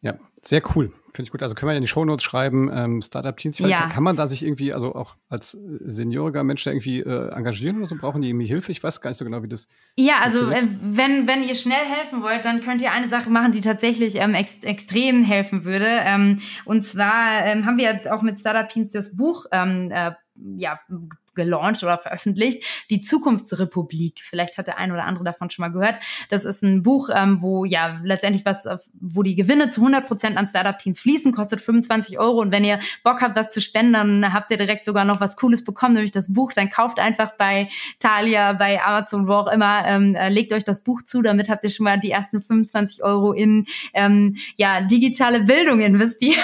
[0.00, 0.92] Ja, sehr cool.
[1.12, 1.42] Finde ich gut.
[1.42, 3.58] Also können wir ja in die Shownotes schreiben, ähm, Startup Teens.
[3.58, 3.88] Ja.
[3.88, 7.86] Kann man da sich irgendwie, also auch als senioriger Mensch da irgendwie äh, engagieren oder
[7.86, 7.96] so?
[7.96, 8.70] Brauchen die irgendwie Hilfe?
[8.70, 9.66] Ich weiß gar nicht so genau, wie das.
[9.96, 13.50] Ja, also äh, wenn, wenn ihr schnell helfen wollt, dann könnt ihr eine Sache machen,
[13.50, 15.88] die tatsächlich ähm, ex extrem helfen würde.
[15.88, 20.12] Ähm, und zwar ähm, haben wir auch mit Startup Teens das Buch ähm, äh,
[20.56, 20.78] ja,
[21.38, 24.20] gelauncht oder veröffentlicht, die Zukunftsrepublik.
[24.20, 25.96] Vielleicht hat der ein oder andere davon schon mal gehört.
[26.28, 28.66] Das ist ein Buch, ähm, wo ja letztendlich was,
[29.00, 32.40] wo die Gewinne zu 100 Prozent an Startup-Teams fließen, kostet 25 Euro.
[32.40, 35.36] Und wenn ihr Bock habt, was zu spenden, dann habt ihr direkt sogar noch was
[35.36, 36.52] Cooles bekommen, nämlich das Buch.
[36.52, 37.68] Dann kauft einfach bei
[38.00, 41.22] Thalia, bei Amazon, wo auch immer, ähm, äh, legt euch das Buch zu.
[41.22, 46.38] Damit habt ihr schon mal die ersten 25 Euro in ähm, ja digitale Bildung investiert.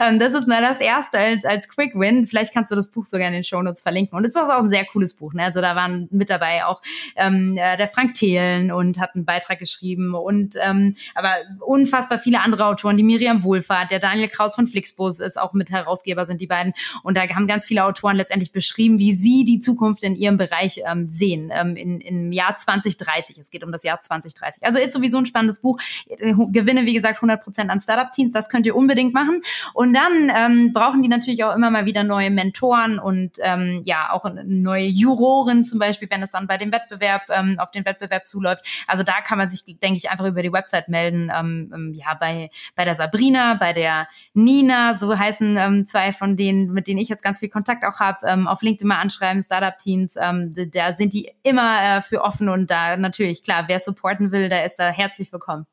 [0.00, 2.26] Ähm, das ist mal das erste als als Quick Win.
[2.26, 4.16] Vielleicht kannst du das Buch sogar in den Shownotes verlinken verlinken.
[4.16, 5.32] Und es ist auch ein sehr cooles Buch.
[5.32, 5.44] Ne?
[5.44, 6.82] Also da waren mit dabei auch
[7.16, 12.40] ähm, äh, der Frank Thelen und hat einen Beitrag geschrieben und ähm, aber unfassbar viele
[12.40, 16.40] andere Autoren, die Miriam Wohlfahrt, der Daniel Kraus von Flixbus ist auch mit Herausgeber, sind
[16.40, 16.72] die beiden.
[17.02, 20.80] Und da haben ganz viele Autoren letztendlich beschrieben, wie sie die Zukunft in ihrem Bereich
[20.86, 23.38] ähm, sehen ähm, in, im Jahr 2030.
[23.38, 24.64] Es geht um das Jahr 2030.
[24.64, 25.78] Also ist sowieso ein spannendes Buch.
[26.08, 28.32] Gewinne, wie gesagt, 100 Prozent an Startup-Teams.
[28.32, 29.23] Das könnt ihr unbedingt machen.
[29.72, 34.10] Und dann ähm, brauchen die natürlich auch immer mal wieder neue Mentoren und ähm, ja
[34.12, 38.26] auch neue Juroren zum Beispiel, wenn es dann bei dem Wettbewerb ähm, auf den Wettbewerb
[38.26, 38.64] zuläuft.
[38.86, 41.30] Also da kann man sich, denke ich, einfach über die Website melden.
[41.34, 46.36] Ähm, ähm, ja, bei bei der Sabrina, bei der Nina, so heißen ähm, zwei von
[46.36, 49.42] denen, mit denen ich jetzt ganz viel Kontakt auch habe, ähm, auf LinkedIn mal anschreiben,
[49.42, 50.16] Startup Teams.
[50.20, 54.48] Ähm, da sind die immer äh, für offen und da natürlich klar, wer supporten will,
[54.48, 55.66] der ist da herzlich willkommen.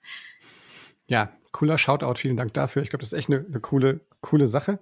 [1.07, 2.81] Ja, cooler Shoutout, vielen Dank dafür.
[2.81, 4.79] Ich glaube, das ist echt eine, eine coole, coole Sache.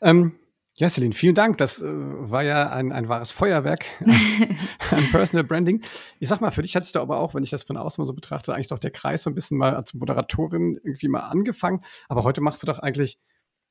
[0.00, 0.38] Ähm,
[0.74, 1.58] ja, Celine, vielen Dank.
[1.58, 3.84] Das äh, war ja ein, ein wahres Feuerwerk
[4.90, 5.82] an Personal Branding.
[6.18, 8.00] Ich sag mal, für dich hat sich da aber auch, wenn ich das von außen
[8.00, 11.20] mal so betrachte, eigentlich doch der Kreis so ein bisschen mal als Moderatorin irgendwie mal
[11.20, 11.84] angefangen.
[12.08, 13.18] Aber heute machst du doch eigentlich,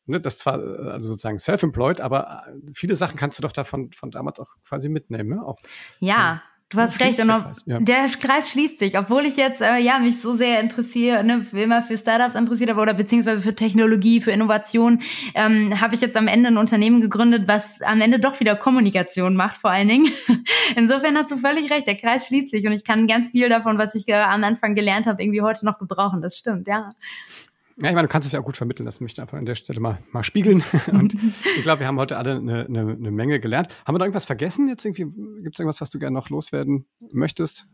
[0.05, 3.91] ne, das zwar äh, also sozusagen self-employed, aber äh, viele Sachen kannst du doch davon
[3.93, 5.29] von damals auch quasi mitnehmen.
[5.29, 5.43] Ne?
[5.43, 5.57] Auch,
[5.99, 7.19] ja, Du hast recht.
[7.19, 7.79] Und der Kreis, ja.
[7.79, 8.97] der Kreis schließt sich.
[8.97, 12.79] Obwohl ich jetzt äh, ja mich so sehr interessiere, ne, immer für Startups interessiert habe
[12.79, 15.01] oder beziehungsweise für Technologie, für Innovation,
[15.35, 19.35] ähm, habe ich jetzt am Ende ein Unternehmen gegründet, was am Ende doch wieder Kommunikation
[19.35, 20.11] macht, vor allen Dingen.
[20.77, 21.87] Insofern hast du völlig recht.
[21.87, 24.73] Der Kreis schließt sich und ich kann ganz viel davon, was ich äh, am Anfang
[24.73, 26.21] gelernt habe, irgendwie heute noch gebrauchen.
[26.21, 26.93] Das stimmt, ja.
[27.81, 29.45] Ja, ich meine, du kannst es ja auch gut vermitteln, das möchte ich einfach an
[29.45, 30.63] der Stelle mal, mal spiegeln.
[30.91, 31.15] Und
[31.57, 33.69] ich glaube, wir haben heute alle eine, eine, eine Menge gelernt.
[33.85, 34.67] Haben wir da irgendwas vergessen?
[34.67, 35.05] Jetzt irgendwie,
[35.41, 37.65] gibt es irgendwas, was du gerne noch loswerden möchtest?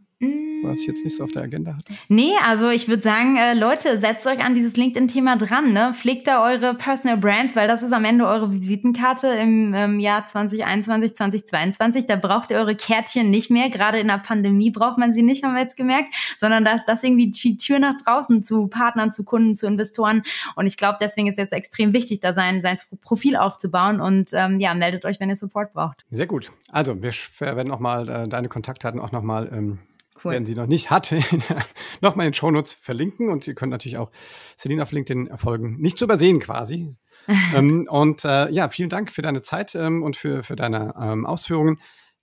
[0.63, 1.93] Was ich jetzt nicht so auf der Agenda hatte?
[2.07, 5.73] Nee, also ich würde sagen, äh, Leute, setzt euch an dieses LinkedIn-Thema dran.
[5.73, 5.93] Ne?
[5.93, 10.27] Pflegt da eure Personal Brands, weil das ist am Ende eure Visitenkarte im ähm, Jahr
[10.27, 12.05] 2021, 2022.
[12.05, 13.69] Da braucht ihr eure Kärtchen nicht mehr.
[13.69, 16.85] Gerade in der Pandemie braucht man sie nicht, haben wir jetzt gemerkt, sondern da ist
[16.85, 20.23] das irgendwie die Tür nach draußen zu Partnern, zu Kunden, zu Investoren.
[20.55, 23.99] Und ich glaube, deswegen ist es extrem wichtig, da sein, sein Profil aufzubauen.
[23.99, 26.05] Und ähm, ja, meldet euch, wenn ihr Support braucht.
[26.11, 26.51] Sehr gut.
[26.69, 29.79] Also, wir werden auch mal äh, deine Kontaktdaten auch nochmal ähm,
[30.23, 30.33] cool.
[30.33, 31.13] wer sie noch nicht hat,
[32.01, 33.29] nochmal in den Shownotes verlinken.
[33.29, 34.11] Und ihr könnt natürlich auch
[34.57, 35.77] Celine auf LinkedIn folgen.
[35.79, 36.95] Nicht zu übersehen quasi.
[37.55, 41.25] ähm, und äh, ja, vielen Dank für deine Zeit ähm, und für, für deine ähm,
[41.25, 41.79] Ausführungen.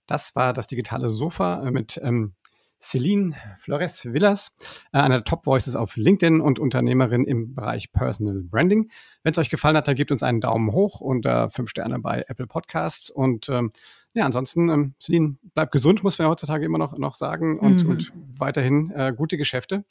[0.07, 2.33] Das war das digitale Sofa äh, mit ähm,
[2.79, 4.55] Celine Flores Villas,
[4.93, 8.91] äh, einer der Top Voices auf LinkedIn und Unternehmerin im Bereich Personal Branding.
[9.23, 11.99] Wenn es euch gefallen hat, dann gebt uns einen Daumen hoch und äh, fünf Sterne
[11.99, 13.09] bei Apple Podcasts.
[13.09, 13.71] Und ähm,
[14.15, 17.59] ja, ansonsten, ähm, Celine, bleibt gesund, muss man ja heutzutage immer noch, noch sagen.
[17.59, 17.89] Und, mhm.
[17.89, 19.83] und weiterhin äh, gute Geschäfte.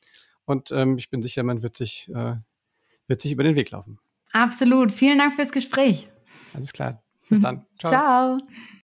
[0.46, 2.36] Und ähm, ich bin sicher, man wird sich, äh,
[3.06, 3.98] wird sich über den Weg laufen.
[4.32, 4.90] Absolut.
[4.90, 6.08] Vielen Dank fürs Gespräch.
[6.54, 7.02] Alles klar.
[7.28, 7.66] Bis dann.
[7.78, 7.92] Ciao.
[7.92, 8.38] Ciao.